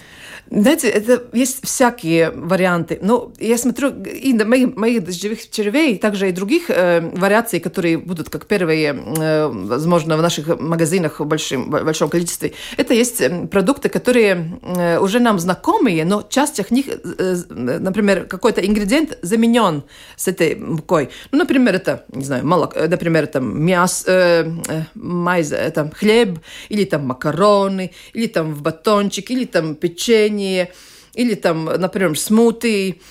Знаете, 0.52 0.90
это 0.90 1.24
есть 1.34 1.66
всякие 1.66 2.30
варианты. 2.30 3.00
Но 3.02 3.32
я 3.40 3.58
смотрю 3.58 3.90
и 4.04 4.34
на 4.34 4.46
моих, 4.46 4.76
моих 4.76 5.04
дождевых 5.04 5.50
червей, 5.50 5.98
также 5.98 6.30
и 6.30 6.32
других 6.32 6.70
э, 6.70 7.02
вариаций, 7.16 7.60
которые 7.60 7.98
будут 7.98 8.30
как 8.30 8.46
первые, 8.46 8.94
э, 8.94 9.48
возможно, 9.48 10.16
в 10.16 10.22
наших 10.22 10.60
магазинах 10.60 11.20
в 11.20 11.26
большом, 11.26 11.72
большом 11.72 12.10
количестве. 12.10 12.54
Это 12.78 12.94
есть 12.94 13.20
э, 13.20 13.48
продукты, 13.48 13.90
которые 13.90 14.60
э, 14.62 15.00
уже 15.00 15.20
нам 15.20 15.40
знакомые, 15.40 16.06
но 16.06 16.22
часть 16.22 16.60
их 16.60 16.70
них, 16.70 16.86
э, 16.88 17.36
например, 17.50 18.26
какой-то 18.26 18.62
ингредиент 18.62 19.18
заменен 19.24 19.82
с 20.18 20.28
этой 20.28 20.56
мукой. 20.56 21.10
Ну, 21.32 21.40
например, 21.40 21.74
это, 21.74 22.06
не 22.14 22.24
знаю, 22.24 22.46
молоко, 22.46 22.75
например, 22.76 23.28
там 23.28 23.64
мясо, 23.66 24.12
э, 24.12 24.52
э, 24.68 24.84
майза, 24.96 25.72
там 25.72 25.92
хлеб, 25.92 26.40
или 26.70 26.86
там 26.86 27.06
макароны, 27.06 27.92
или 28.14 28.28
там 28.28 28.54
в 28.54 28.62
батончик, 28.62 29.32
или 29.32 29.46
там 29.46 29.76
печенье, 29.76 30.72
или 31.14 31.36
там, 31.36 31.66
например, 31.66 32.18
смуты. 32.18 33.02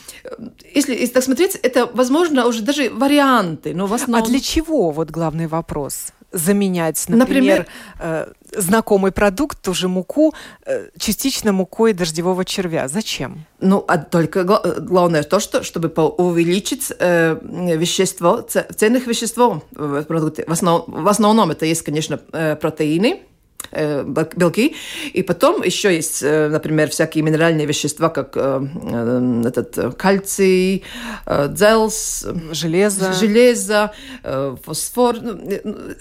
Если, 0.74 0.94
если 0.94 1.14
так 1.14 1.24
смотреть, 1.24 1.56
это, 1.56 1.86
возможно, 1.86 2.46
уже 2.46 2.62
даже 2.62 2.90
варианты, 2.90 3.74
но 3.74 3.86
в 3.86 3.92
основном... 3.92 4.22
А 4.22 4.26
для 4.26 4.40
чего, 4.40 4.90
вот 4.90 5.10
главный 5.10 5.46
вопрос? 5.46 6.12
Заменять, 6.34 7.04
например, 7.08 7.58
например 7.58 7.66
э, 7.98 8.32
знакомый 8.52 9.12
продукт, 9.12 9.60
ту 9.62 9.74
же 9.74 9.88
муку, 9.88 10.34
э, 10.66 10.88
частично 10.98 11.52
мукой 11.52 11.92
дождевого 11.92 12.44
червя. 12.44 12.88
Зачем? 12.88 13.44
Ну, 13.60 13.84
а 13.86 13.98
только 13.98 14.44
главное 14.44 15.22
то, 15.22 15.40
что, 15.40 15.62
чтобы 15.62 15.88
увеличить 15.88 16.92
э, 16.98 17.38
вещество, 17.76 18.46
ценных 18.76 19.06
веществ 19.06 19.36
в 19.36 20.02
продукте. 20.04 20.44
В, 20.46 20.52
основ, 20.52 20.84
в 20.86 21.08
основном 21.08 21.50
это 21.50 21.66
есть, 21.66 21.82
конечно, 21.82 22.20
э, 22.32 22.56
протеины, 22.56 23.22
белки. 23.72 24.76
И 25.12 25.22
потом 25.22 25.62
еще 25.62 25.94
есть, 25.94 26.22
например, 26.22 26.90
всякие 26.90 27.24
минеральные 27.24 27.66
вещества, 27.66 28.08
как 28.08 28.36
этот 28.36 29.96
кальций, 29.96 30.84
дзелс, 31.26 32.26
железо, 32.52 33.12
железо 33.12 33.92
фосфор, 34.64 35.16
ну, 35.20 35.38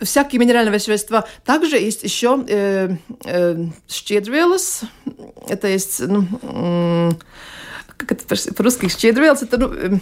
всякие 0.01 0.39
минеральные 0.39 0.73
вещества. 0.73 1.25
Также 1.45 1.77
есть 1.77 2.03
еще 2.03 2.43
э, 2.47 2.95
э, 3.25 3.65
щедрвелос, 3.87 4.81
это 5.47 5.67
есть, 5.67 5.99
ну, 5.99 7.17
как 7.97 8.11
это 8.11 8.53
по-русски, 8.53 8.89
щедрвелос, 8.89 9.43
это, 9.43 9.57
ну, 9.57 9.69
ну 9.69 9.99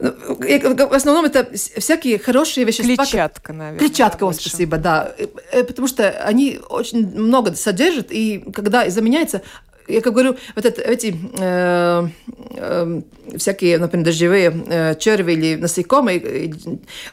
в 0.00 0.94
основном 0.94 1.26
это 1.26 1.48
всякие 1.54 2.18
хорошие 2.18 2.64
вещества. 2.64 3.04
Клетчатка, 3.04 3.52
наверное. 3.52 3.78
Клетчатка, 3.78 4.26
да, 4.26 4.32
спасибо, 4.32 4.78
да. 4.78 5.12
Э, 5.18 5.26
э, 5.52 5.64
потому 5.64 5.88
что 5.88 6.08
они 6.08 6.58
очень 6.68 7.06
много 7.06 7.54
содержат, 7.54 8.10
и 8.10 8.38
когда 8.52 8.88
заменяется, 8.88 9.42
я 9.88 10.00
как 10.00 10.12
говорю, 10.12 10.36
вот 10.54 10.64
это, 10.64 10.80
эти 10.80 11.14
э, 11.38 12.08
э, 12.56 13.00
всякие, 13.36 13.78
например, 13.78 14.06
дождевые 14.06 14.64
э, 14.68 14.94
черви 14.94 15.32
или 15.32 15.56
насекомые, 15.56 16.54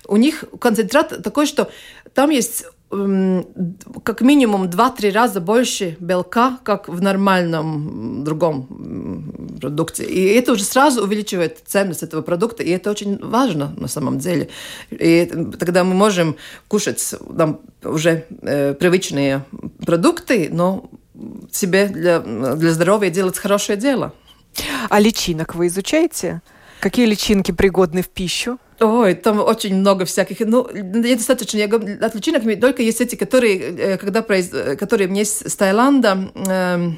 у 0.08 0.18
них 0.18 0.46
концентрат 0.60 1.22
такой, 1.24 1.46
что 1.46 1.70
там 2.14 2.30
есть 2.30 2.66
как 2.90 4.22
минимум 4.22 4.70
2-3 4.70 5.12
раза 5.12 5.42
больше 5.42 5.98
белка, 6.00 6.58
как 6.64 6.88
в 6.88 7.02
нормальном 7.02 8.24
другом 8.24 9.58
продукте. 9.60 10.06
И 10.06 10.26
это 10.36 10.54
уже 10.54 10.64
сразу 10.64 11.04
увеличивает 11.04 11.60
ценность 11.66 12.04
этого 12.04 12.22
продукта, 12.22 12.64
и 12.64 12.70
это 12.70 12.90
очень 12.90 13.18
важно 13.20 13.74
на 13.76 13.90
самом 13.90 14.20
деле. 14.20 14.48
И 14.90 15.26
тогда 15.60 15.84
мы 15.84 15.96
можем 15.96 16.38
кушать 16.70 17.16
там, 17.38 17.60
уже 17.84 18.26
э, 18.42 18.74
привычные 18.74 19.44
продукты, 19.86 20.48
но 20.50 20.90
себе 21.52 21.88
для, 21.88 22.20
для 22.20 22.72
здоровья 22.72 23.10
делать 23.10 23.38
хорошее 23.38 23.78
дело. 23.78 24.14
А 24.90 25.00
личинок 25.00 25.56
вы 25.56 25.68
изучаете? 25.68 26.42
Какие 26.80 27.06
личинки 27.06 27.52
пригодны 27.52 28.02
в 28.02 28.08
пищу? 28.08 28.60
Ой, 28.80 29.16
там 29.16 29.40
очень 29.40 29.76
много 29.76 30.06
всяких. 30.06 30.40
Ну, 30.42 30.70
недостаточно. 30.72 31.58
Я 31.58 31.66
от 31.66 32.16
личинок 32.16 32.44
только 32.60 32.84
есть 32.84 33.02
эти, 33.02 33.16
которые, 33.16 33.58
э, 33.58 33.98
когда 33.98 34.22
произ... 34.22 34.50
которые 34.78 35.08
мне 35.08 35.26
с 35.26 35.56
Таиланда, 35.56 36.32
э, 36.36 36.92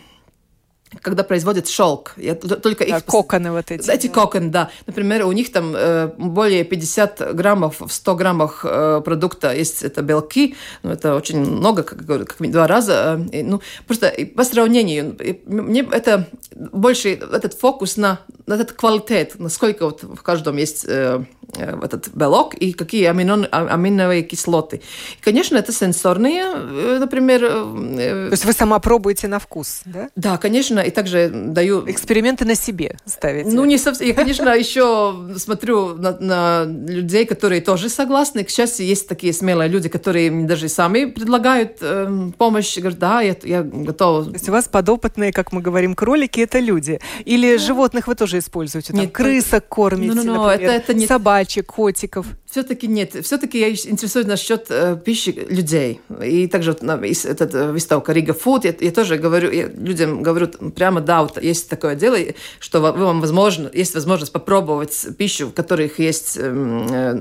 когда 1.02 1.24
производят 1.24 1.68
шелк. 1.68 2.14
Я 2.18 2.36
только 2.36 2.84
их... 2.84 3.06
коконы 3.06 3.52
вот 3.52 3.72
эти. 3.72 3.90
Эти 3.90 4.08
коконы, 4.08 4.50
да. 4.50 4.70
Например, 4.88 5.26
у 5.26 5.32
них 5.32 5.52
там 5.52 5.74
э, 5.76 6.12
более 6.18 6.64
50 6.64 7.36
граммов 7.36 7.80
в 7.80 7.92
100 7.92 8.16
граммах 8.16 8.66
э, 8.68 9.02
продукта 9.06 9.54
есть 9.54 9.84
это 9.84 10.02
белки. 10.02 10.56
Ну, 10.84 10.92
это 10.92 11.16
очень 11.16 11.40
много, 11.40 11.84
как 11.84 12.06
как 12.06 12.52
два 12.52 12.68
раза. 12.68 13.20
Э, 13.32 13.44
ну, 13.44 13.62
просто 13.88 14.14
по 14.36 14.44
сравнению, 14.44 15.16
мне 15.46 15.88
это 15.92 16.28
больше 16.56 17.10
этот 17.10 17.54
фокус 17.54 17.98
на, 17.98 18.20
на 18.46 18.56
этот 18.56 18.72
квалитет, 18.72 19.36
насколько 19.40 19.86
вот 19.86 20.04
в 20.04 20.22
каждом 20.22 20.58
есть 20.58 20.86
э, 20.88 21.24
э 21.58 21.80
этот 21.84 22.10
белок 22.10 22.56
и 22.56 22.74
какие 22.74 23.06
амино, 23.06 23.48
а, 23.52 23.74
аминовые 23.74 24.24
кислоты. 24.24 24.82
И, 25.20 25.24
конечно, 25.24 25.58
это 25.58 25.72
сенсорные, 25.72 26.44
э, 26.44 26.98
например... 27.00 27.44
Э, 27.44 28.28
То 28.28 28.34
есть 28.34 28.46
вы 28.46 28.54
сама 28.54 28.80
пробуете 28.80 29.28
на 29.28 29.40
вкус, 29.40 29.82
да? 29.86 30.10
Да, 30.16 30.38
конечно 30.38 30.79
конечно, 30.80 30.88
и 30.88 30.92
также 30.92 31.30
даю... 31.30 31.84
Эксперименты 31.90 32.46
на 32.46 32.56
себе 32.56 32.98
ставите? 33.06 33.50
Ну, 33.50 33.66
не 33.66 33.78
совсем. 33.78 34.08
Я, 34.08 34.14
конечно, 34.14 34.50
еще 34.50 35.16
смотрю 35.38 35.96
на, 35.96 36.18
на 36.20 36.66
людей, 36.66 37.26
которые 37.26 37.62
тоже 37.62 37.90
согласны. 37.90 38.44
К 38.44 38.50
счастью, 38.50 38.86
есть 38.86 39.08
такие 39.08 39.34
смелые 39.34 39.70
люди, 39.70 39.90
которые 39.90 40.32
мне 40.32 40.48
даже 40.48 40.70
сами 40.70 41.06
предлагают 41.06 41.78
э, 41.82 42.32
помощь. 42.38 42.78
Говорят, 42.78 43.00
да, 43.00 43.22
я, 43.22 43.36
я 43.44 43.64
готова. 43.64 44.26
То 44.26 44.32
есть 44.32 44.50
у 44.50 44.52
вас 44.52 44.68
подопытные, 44.68 45.32
как 45.32 45.52
мы 45.52 45.62
говорим, 45.62 45.96
кролики– 45.96 46.40
это 46.42 46.60
люди? 46.60 47.00
Или 47.26 47.58
да. 47.58 47.64
животных 47.64 48.08
вы 48.08 48.16
тоже 48.16 48.40
используете? 48.40 48.94
Там, 48.94 49.02
Нет, 49.02 49.12
крысок 49.12 49.68
кормите, 49.68 50.14
ну, 50.14 50.24
ну, 50.24 50.34
ну, 50.34 50.44
например, 50.44 50.72
это, 50.72 50.92
это 50.92 50.94
не... 50.94 51.08
собачек, 51.08 51.68
котиков? 51.68 52.26
Все-таки 52.50 52.88
нет. 52.88 53.16
Все-таки 53.24 53.60
я 53.60 53.70
интересуюсь 53.70 54.28
насчет 54.28 54.66
э, 54.70 54.98
пищи 55.04 55.30
людей. 55.50 56.02
И 56.24 56.48
также 56.48 56.72
вот, 56.72 56.82
на, 56.82 56.94
этот, 56.94 57.54
э, 57.54 57.72
выставка 57.72 58.12
Рига 58.12 58.34
Food, 58.34 58.62
я, 58.64 58.74
я 58.80 58.92
тоже 58.92 59.18
говорю, 59.18 59.52
я 59.52 59.68
людям 59.68 60.24
говорю 60.24 60.48
прямо, 60.72 61.01
да, 61.01 61.22
вот 61.22 61.41
есть 61.41 61.70
такое 61.70 61.95
дело, 61.95 62.17
что 62.59 62.82
вам 62.82 63.22
возможно, 63.22 63.70
есть 63.74 63.93
возможность 63.93 64.32
попробовать 64.32 65.07
пищу, 65.17 65.47
в 65.47 65.53
которых 65.53 65.99
есть 65.99 66.38
эм, 66.38 66.88
э, 66.89 67.13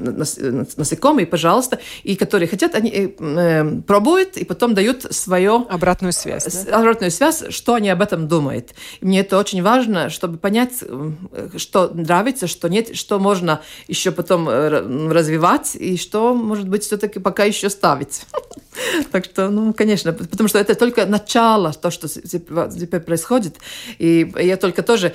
насекомые, 0.77 1.27
пожалуйста, 1.27 1.79
и 2.03 2.17
которые 2.17 2.49
хотят, 2.49 2.75
они 2.75 2.91
э, 2.91 3.11
э, 3.19 3.81
пробуют 3.87 4.37
и 4.37 4.45
потом 4.45 4.75
дают 4.75 5.03
свою... 5.11 5.67
Обратную 5.69 6.13
связь. 6.13 6.65
Да? 6.65 6.79
Обратную 6.79 7.11
связь, 7.11 7.45
что 7.51 7.75
они 7.75 7.91
об 7.91 8.03
этом 8.03 8.29
думают. 8.29 8.71
И 9.01 9.07
мне 9.07 9.21
это 9.21 9.39
очень 9.39 9.63
важно, 9.63 10.11
чтобы 10.11 10.39
понять, 10.39 10.83
что 11.57 11.91
нравится, 11.95 12.47
что 12.47 12.69
нет, 12.69 12.97
что 12.97 13.19
можно 13.19 13.61
еще 13.89 14.11
потом 14.11 14.49
развивать 14.49 15.77
и 15.77 15.97
что, 15.97 16.35
может 16.35 16.69
быть, 16.69 16.85
все-таки 16.85 17.19
пока 17.19 17.45
еще 17.45 17.71
ставить. 17.71 18.23
Так 19.11 19.25
что, 19.25 19.51
ну, 19.51 19.73
конечно, 19.73 20.13
потому 20.13 20.49
что 20.49 20.59
это 20.59 20.75
только 20.75 21.07
начало, 21.07 21.73
то, 21.73 21.91
что 21.91 22.09
теперь 22.09 23.01
происходит. 23.01 23.38
И 23.99 24.33
я 24.37 24.57
только 24.57 24.83
тоже 24.83 25.15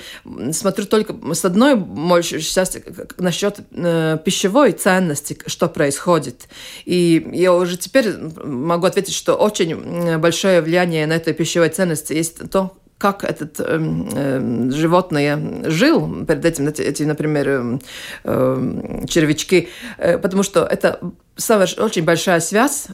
смотрю 0.52 0.86
только 0.86 1.16
с 1.34 1.46
одной 1.46 1.76
больше 1.76 2.40
сейчас 2.40 2.78
насчет 3.18 3.60
э, 3.72 4.18
пищевой 4.24 4.72
ценности, 4.72 5.38
что 5.46 5.68
происходит. 5.70 6.48
И 6.86 7.30
я 7.34 7.54
уже 7.54 7.78
теперь 7.78 8.14
могу 8.44 8.86
ответить, 8.86 9.14
что 9.14 9.36
очень 9.36 10.18
большое 10.18 10.62
влияние 10.62 11.08
на 11.08 11.14
этой 11.14 11.34
пищевой 11.34 11.70
ценности 11.70 12.14
есть 12.14 12.50
то, 12.52 12.76
как 13.04 13.26
этот 13.26 13.60
э, 13.60 13.80
э, 14.16 14.70
животное 14.72 15.70
жил 15.70 16.26
перед 16.26 16.46
этим, 16.46 16.68
эти, 16.70 17.04
например, 17.04 17.50
э, 17.50 17.80
э, 18.24 19.06
червячки, 19.10 19.68
э, 19.98 20.18
потому 20.18 20.44
что 20.44 20.64
это 20.64 21.00
очень 21.36 22.04
большая 22.04 22.40
связь, 22.40 22.88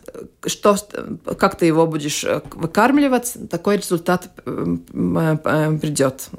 что, 0.46 0.78
как 1.38 1.58
ты 1.58 1.66
его 1.66 1.86
будешь 1.88 2.24
э, 2.24 2.42
выкармливать, 2.52 3.36
такой 3.50 3.78
результат 3.78 4.30
э, 4.46 4.78
э, 4.94 5.78
придет. 5.82 6.30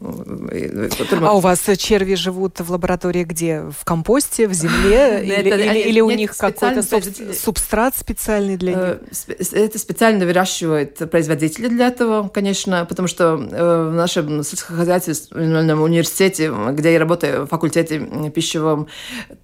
А 1.20 1.36
у 1.36 1.40
вас 1.40 1.60
черви 1.76 2.14
живут 2.14 2.60
в 2.60 2.72
лаборатории 2.72 3.24
где? 3.24 3.62
В 3.78 3.84
компосте, 3.84 4.48
в 4.48 4.54
земле? 4.54 5.22
Или 5.86 6.00
у 6.00 6.10
них 6.10 6.36
какой-то 6.36 6.82
субстрат 7.34 7.94
специальный 7.96 8.56
для 8.56 8.74
них? 8.74 9.48
Это 9.52 9.78
специально 9.78 10.24
выращивают 10.24 11.10
производители 11.10 11.68
для 11.68 11.88
этого, 11.88 12.28
конечно, 12.28 12.86
потому 12.86 13.08
что 13.08 13.36
в 13.36 13.92
нашем 13.92 14.42
сельскохозяйственном 14.42 15.82
университете, 15.82 16.50
где 16.72 16.94
я 16.94 16.98
работаю, 16.98 17.44
в 17.44 17.48
факультете 17.48 18.00
пищевом, 18.34 18.88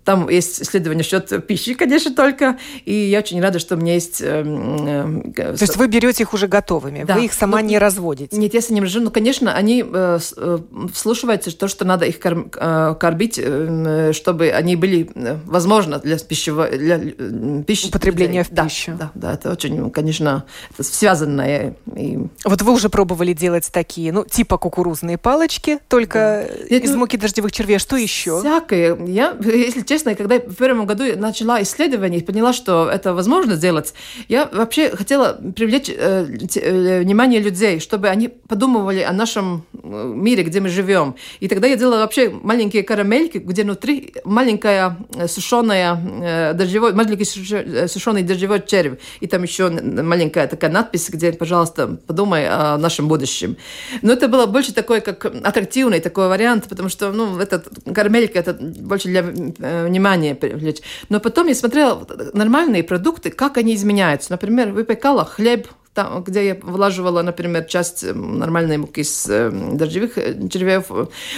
там 0.05 0.29
есть 0.31 0.63
исследование 0.63 1.05
счет 1.05 1.47
пищи, 1.47 1.75
конечно, 1.75 2.15
только, 2.15 2.46
ребенка, 2.47 2.61
и 2.85 2.95
я 2.95 3.19
очень 3.19 3.41
рада, 3.41 3.59
что 3.59 3.75
у 3.75 3.79
меня 3.79 3.95
есть... 3.95 4.21
Э, 4.21 4.43
э, 4.45 5.33
То 5.33 5.63
есть 5.63 5.77
вы 5.77 5.89
берете 5.89 6.23
их 6.23 6.33
уже 6.33 6.47
готовыми, 6.47 7.05
да. 7.05 7.15
вы 7.15 7.27
их 7.27 7.33
сама 7.33 7.61
ну, 7.61 7.67
не 7.67 7.79
разводите? 7.79 8.37
Нет, 8.37 8.55
если 8.55 8.75
не 8.75 8.81
рожу, 8.81 9.01
ну, 9.01 9.11
конечно, 9.11 9.55
они 9.55 9.85
э, 9.87 10.19
э, 10.37 10.59
вслушиваются 10.93 11.57
то, 11.57 11.69
что 11.69 11.85
надо 11.85 12.07
их 12.07 12.21
корм, 12.21 12.51
э, 12.55 12.95
кормить, 12.99 13.41
э, 13.43 14.13
чтобы 14.13 14.51
они 14.51 14.77
были, 14.77 15.11
э, 15.15 15.39
возможно, 15.47 15.99
для 15.99 16.19
пищевого... 16.19 16.69
Для 16.69 16.99
пищи. 16.99 17.89
Употребления 17.89 18.45
в 18.45 18.51
пищу. 18.51 18.97
Да, 18.99 19.11
да, 19.15 19.35
это 19.35 19.53
очень, 19.53 19.91
конечно, 19.91 20.45
это 20.73 20.83
связанное. 20.83 21.77
И... 21.95 22.19
Вот 22.45 22.63
вы 22.63 22.73
уже 22.73 22.89
пробовали 22.89 23.33
делать 23.33 23.69
такие, 23.73 24.13
ну, 24.13 24.25
типа 24.25 24.59
кукурузные 24.59 25.19
палочки, 25.19 25.79
только 25.89 26.49
да. 26.69 26.77
из 26.77 26.91
ну, 26.91 26.99
муки 26.99 27.17
дождевых 27.17 27.53
червей. 27.53 27.79
Что 27.79 27.97
еще? 27.97 28.41
Всякое. 28.41 28.97
Я, 29.07 29.37
если 29.41 29.83
честно, 29.83 30.15
когда 30.15 30.39
в 30.39 30.55
первом 30.55 30.87
году 30.87 31.05
начала 31.17 31.63
исследование, 31.63 32.21
поняла, 32.37 32.53
что 32.53 32.91
это 32.91 33.15
возможно 33.15 33.55
сделать, 33.55 33.95
я 34.29 34.45
вообще 34.53 34.91
хотела 34.95 35.39
привлечь 35.57 35.89
э, 35.89 36.27
э, 36.57 37.01
внимание 37.01 37.41
людей, 37.41 37.81
чтобы 37.81 38.09
они 38.09 38.29
подумывали 38.29 39.01
о 39.01 39.13
нашем 39.13 39.65
э, 39.73 40.13
мире, 40.15 40.43
где 40.43 40.61
мы 40.61 40.69
живем. 40.69 41.15
И 41.41 41.49
тогда 41.49 41.67
я 41.67 41.77
делала 41.77 42.01
вообще 42.01 42.29
маленькие 42.29 42.83
карамельки, 42.83 43.39
где 43.39 43.63
внутри 43.63 44.13
маленькая 44.27 44.99
э, 45.15 45.29
сушеная 45.29 45.97
э, 45.97 46.53
дождевой, 46.53 46.93
маленький 46.93 47.25
сушеный 47.25 48.23
дождевой 48.23 48.61
червь. 48.67 48.99
И 49.21 49.27
там 49.27 49.43
еще 49.43 49.71
маленькая 49.71 50.47
такая 50.47 50.71
надпись, 50.71 51.09
где, 51.09 51.33
пожалуйста, 51.33 51.87
подумай 52.07 52.47
о 52.51 52.77
нашем 52.77 53.09
будущем. 53.09 53.57
Но 54.03 54.13
это 54.13 54.29
было 54.29 54.45
больше 54.45 54.75
такой, 54.75 55.01
как 55.01 55.25
аттрактивный 55.25 56.01
такой 56.01 56.29
вариант, 56.29 56.67
потому 56.69 56.91
что, 56.91 57.13
ну, 57.13 57.39
этот 57.39 57.69
карамелька, 57.95 58.39
это 58.39 58.53
больше 58.53 59.09
для 59.09 59.23
внимания 59.23 60.35
привлечь. 60.35 60.83
Но 61.09 61.19
потом 61.19 61.47
я 61.47 61.55
смотрела, 61.55 62.07
нормальные 62.33 62.85
продукты, 62.85 63.31
как 63.31 63.57
они 63.57 63.75
изменяются. 63.75 64.33
Например, 64.33 64.73
выпекала 64.73 65.25
хлеб, 65.25 65.69
там, 65.97 66.23
где 66.23 66.47
я 66.49 66.57
влаживала, 66.63 67.23
например, 67.23 67.65
часть 67.65 68.05
нормальной 68.15 68.77
муки 68.77 69.03
с 69.03 69.51
дождевых 69.51 70.15
червев. 70.51 70.91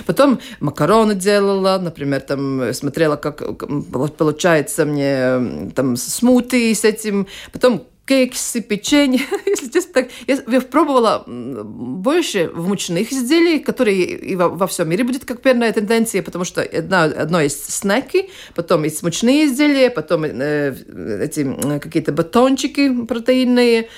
Потом 0.05 0.41
макароны 0.61 1.15
делала, 1.15 1.79
например, 1.79 2.21
там 2.21 2.75
смотрела, 2.75 3.17
как 3.17 3.43
получается 4.19 4.85
мне 4.85 5.71
там 5.75 5.97
смути 5.97 6.75
с 6.75 6.85
этим. 6.85 7.29
Потом 7.53 7.87
кексы, 8.09 8.63
печенье. 8.63 9.21
Если 9.47 9.69
честно, 9.69 9.93
так, 9.93 10.09
я, 10.27 10.39
я 10.49 10.61
пробовала 10.61 11.25
больше 11.27 12.51
в 12.55 12.67
мучных 12.67 13.13
изделиях, 13.13 13.65
которые 13.65 14.03
и 14.03 14.35
во, 14.35 14.49
во 14.49 14.67
всем 14.67 14.89
мире 14.89 15.05
будет 15.05 15.25
как 15.25 15.43
первая 15.43 15.73
тенденция, 15.73 16.23
потому 16.23 16.45
что 16.45 16.63
одно, 16.63 17.03
одно 17.03 17.41
есть 17.41 17.71
снеки, 17.71 18.31
потом 18.55 18.85
есть 18.85 19.03
мучные 19.03 19.47
изделия, 19.47 19.91
потом 19.91 20.25
э, 20.25 20.75
эти 21.23 21.79
какие-то 21.79 22.13
батончики 22.13 23.05
протеинные. 23.05 23.89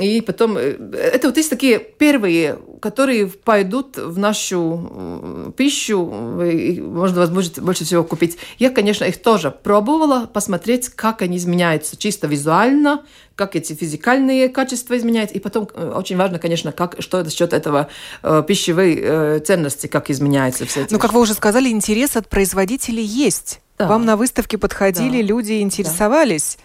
И 0.00 0.20
потом, 0.20 0.56
э, 0.56 0.76
это 0.92 1.28
вот 1.28 1.36
есть 1.36 1.50
такие 1.50 1.78
первые, 1.78 2.58
которые 2.80 3.26
пойдут 3.26 3.96
в 3.96 4.18
нашу 4.18 4.90
э, 4.90 5.52
пищу, 5.56 6.40
и 6.42 6.80
можно 6.80 7.20
вас 7.20 7.30
будет 7.30 7.60
больше 7.60 7.84
всего 7.84 8.04
купить. 8.04 8.38
Я, 8.58 8.70
конечно, 8.70 9.04
их 9.04 9.20
тоже 9.22 9.50
пробовала, 9.50 10.26
посмотреть, 10.26 10.88
как 10.90 11.22
они 11.22 11.36
изменяются 11.36 11.96
чисто 11.96 12.26
визуально, 12.26 13.04
как 13.34 13.56
эти 13.56 13.72
физикальные 13.72 14.48
качества 14.48 14.96
изменяются, 14.96 15.36
и 15.36 15.40
потом 15.40 15.68
э, 15.74 15.92
очень 15.96 16.16
важно, 16.16 16.38
конечно, 16.38 16.72
как, 16.72 16.96
что 16.98 17.24
за 17.24 17.30
счет 17.30 17.52
этого 17.52 17.88
э, 18.22 18.42
пищевой 18.46 18.98
э, 19.00 19.38
ценности, 19.40 19.86
как 19.86 20.10
изменяется 20.10 20.66
все 20.66 20.82
это. 20.82 20.92
Ну, 20.92 20.98
как 20.98 21.12
вы 21.12 21.20
уже 21.20 21.34
сказали, 21.34 21.68
интерес 21.68 22.16
от 22.16 22.28
производителей 22.28 23.04
есть. 23.04 23.60
Да. 23.78 23.86
Вам 23.86 24.04
на 24.04 24.16
выставке 24.16 24.58
подходили, 24.58 25.22
да. 25.22 25.28
люди 25.28 25.60
интересовались. 25.60 26.56
Да 26.58 26.64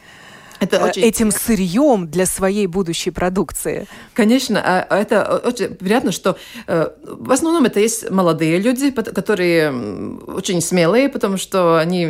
это 0.59 0.77
э, 0.77 0.83
очень... 0.83 1.01
этим 1.03 1.31
сырьем 1.31 2.07
для 2.07 2.25
своей 2.25 2.67
будущей 2.67 3.11
продукции. 3.11 3.87
Конечно, 4.13 4.61
а, 4.63 4.85
а 4.89 4.97
это 4.99 5.41
очень 5.43 5.75
приятно, 5.75 6.11
что 6.11 6.37
э, 6.67 6.89
в 7.03 7.31
основном 7.31 7.65
это 7.65 7.79
есть 7.79 8.09
молодые 8.09 8.59
люди, 8.59 8.91
которые 8.91 9.71
очень 10.27 10.61
смелые, 10.61 11.09
потому 11.09 11.37
что 11.37 11.77
они 11.77 12.07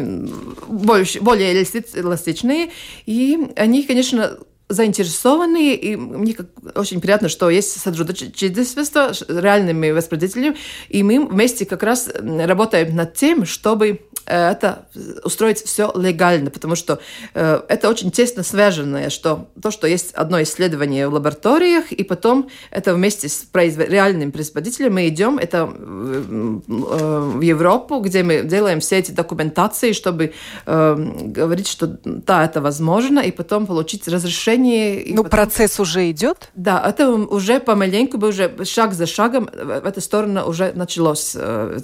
больше, 0.67 1.21
более 1.21 1.53
эластичные, 1.53 2.71
и 3.05 3.51
они, 3.55 3.83
конечно, 3.83 4.37
заинтересованные, 4.69 5.75
и 5.75 5.95
мне 5.95 6.35
очень 6.75 7.01
приятно, 7.01 7.29
что 7.29 7.49
есть 7.49 7.79
сотрудничество 7.79 9.13
с 9.13 9.21
реальными 9.27 9.91
воспроизводителями, 9.91 10.57
и 10.89 11.03
мы 11.03 11.25
вместе 11.25 11.65
как 11.65 11.83
раз 11.83 12.09
работаем 12.15 12.95
над 12.95 13.13
тем, 13.13 13.45
чтобы 13.45 14.01
это 14.25 14.85
устроить 15.23 15.61
все 15.61 15.91
легально, 15.95 16.49
потому 16.49 16.75
что 16.75 16.99
э, 17.33 17.61
это 17.67 17.89
очень 17.89 18.11
тесно 18.11 18.43
связанное, 18.43 19.09
что 19.09 19.47
то, 19.61 19.71
что 19.71 19.87
есть 19.87 20.13
одно 20.13 20.41
исследование 20.41 21.07
в 21.07 21.13
лабораториях, 21.13 21.91
и 21.91 22.03
потом 22.03 22.49
это 22.71 22.93
вместе 22.93 23.27
с 23.27 23.43
производ... 23.51 23.89
реальным 23.89 24.31
производителем 24.31 24.93
мы 24.93 25.07
идем 25.07 25.37
это 25.37 25.69
э, 25.69 26.59
в 26.67 27.41
Европу, 27.41 27.99
где 27.99 28.23
мы 28.23 28.43
делаем 28.43 28.79
все 28.79 28.99
эти 28.99 29.11
документации, 29.11 29.91
чтобы 29.91 30.33
говорить, 30.65 31.67
что 31.67 31.97
да, 32.05 32.45
это 32.45 32.61
возможно, 32.61 33.19
и 33.19 33.31
потом 33.31 33.65
получить 33.65 34.07
разрешение. 34.07 35.03
Ну, 35.09 35.23
потом... 35.23 35.29
процесс 35.29 35.79
уже 35.79 36.09
идет? 36.11 36.49
Да, 36.55 36.83
это 36.87 37.09
уже 37.09 37.59
помаленьку, 37.59 38.17
уже 38.25 38.65
шаг 38.65 38.93
за 38.93 39.05
шагом 39.05 39.49
в 39.51 39.85
эту 39.85 40.01
сторону 40.01 40.45
уже 40.45 40.71
началось 40.75 41.35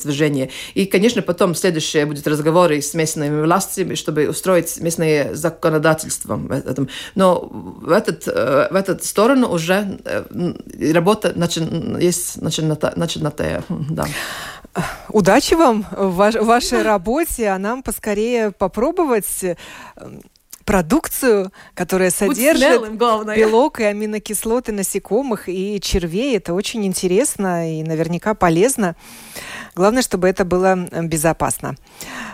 движение. 0.03 0.49
И, 0.73 0.85
конечно, 0.85 1.21
потом 1.21 1.55
следующее 1.55 2.05
будет 2.05 2.27
разговоры 2.29 2.81
с 2.81 2.93
местными 2.93 3.41
властями, 3.41 3.95
чтобы 3.95 4.29
устроить 4.29 4.79
местное 4.79 5.35
законодательство 5.35 6.35
в 6.35 6.51
этом. 6.51 6.89
Но 7.15 7.49
в, 7.51 7.91
этот, 7.91 8.27
э, 8.27 8.67
в 8.71 8.75
эту 8.75 9.03
сторону 9.03 9.49
уже 9.49 9.99
э, 10.05 10.93
работа 10.93 11.33
начин, 11.35 11.97
есть 11.97 12.41
начата, 12.41 12.93
начатая. 12.95 13.63
Да. 13.89 14.05
Удачи 15.09 15.55
вам 15.55 15.85
в 15.91 16.15
вашей 16.15 16.83
работе, 16.83 17.47
а 17.47 17.57
нам 17.57 17.81
поскорее 17.81 18.51
попробовать 18.51 19.43
э, 19.43 19.55
продукцию, 20.69 21.51
которая 21.73 22.11
содержит 22.11 22.81
смелым, 22.81 22.95
белок 23.35 23.79
и 23.79 23.85
аминокислоты 23.85 24.71
насекомых 24.71 25.49
и 25.49 25.81
червей. 25.81 26.37
Это 26.37 26.53
очень 26.53 26.85
интересно 26.85 27.79
и 27.79 27.81
наверняка 27.81 28.35
полезно. 28.35 28.95
Главное, 29.75 30.01
чтобы 30.01 30.27
это 30.27 30.45
было 30.45 30.75
безопасно. 30.75 31.75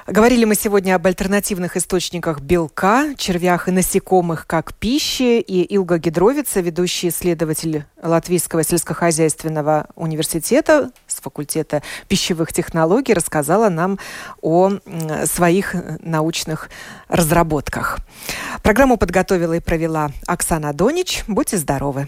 Говорили 0.08 0.46
мы 0.46 0.56
сегодня 0.56 0.96
об 0.96 1.06
альтернативных 1.08 1.78
источниках 1.78 2.40
белка, 2.40 3.16
червях 3.18 3.68
и 3.68 3.72
насекомых 3.72 4.48
как 4.48 4.74
пищи. 4.74 5.40
И 5.40 5.76
Илга 5.76 5.98
Гидровица, 5.98 6.62
ведущий 6.62 7.10
исследователь 7.10 7.86
Латвийского 8.02 8.64
сельскохозяйственного 8.64 9.88
университета 9.96 10.92
с 11.08 11.22
факультета 11.22 11.82
пищевых 12.08 12.54
технологий, 12.54 13.14
рассказала 13.14 13.70
нам 13.70 14.00
о 14.42 14.74
своих 15.26 15.76
научных 16.02 16.70
разработках. 17.08 18.00
Программу 18.64 18.98
подготовила 18.98 19.54
и 19.54 19.60
провела 19.60 20.12
Оксана 20.28 20.74
Донич. 20.74 21.24
Будьте 21.28 21.58
здоровы! 21.58 22.08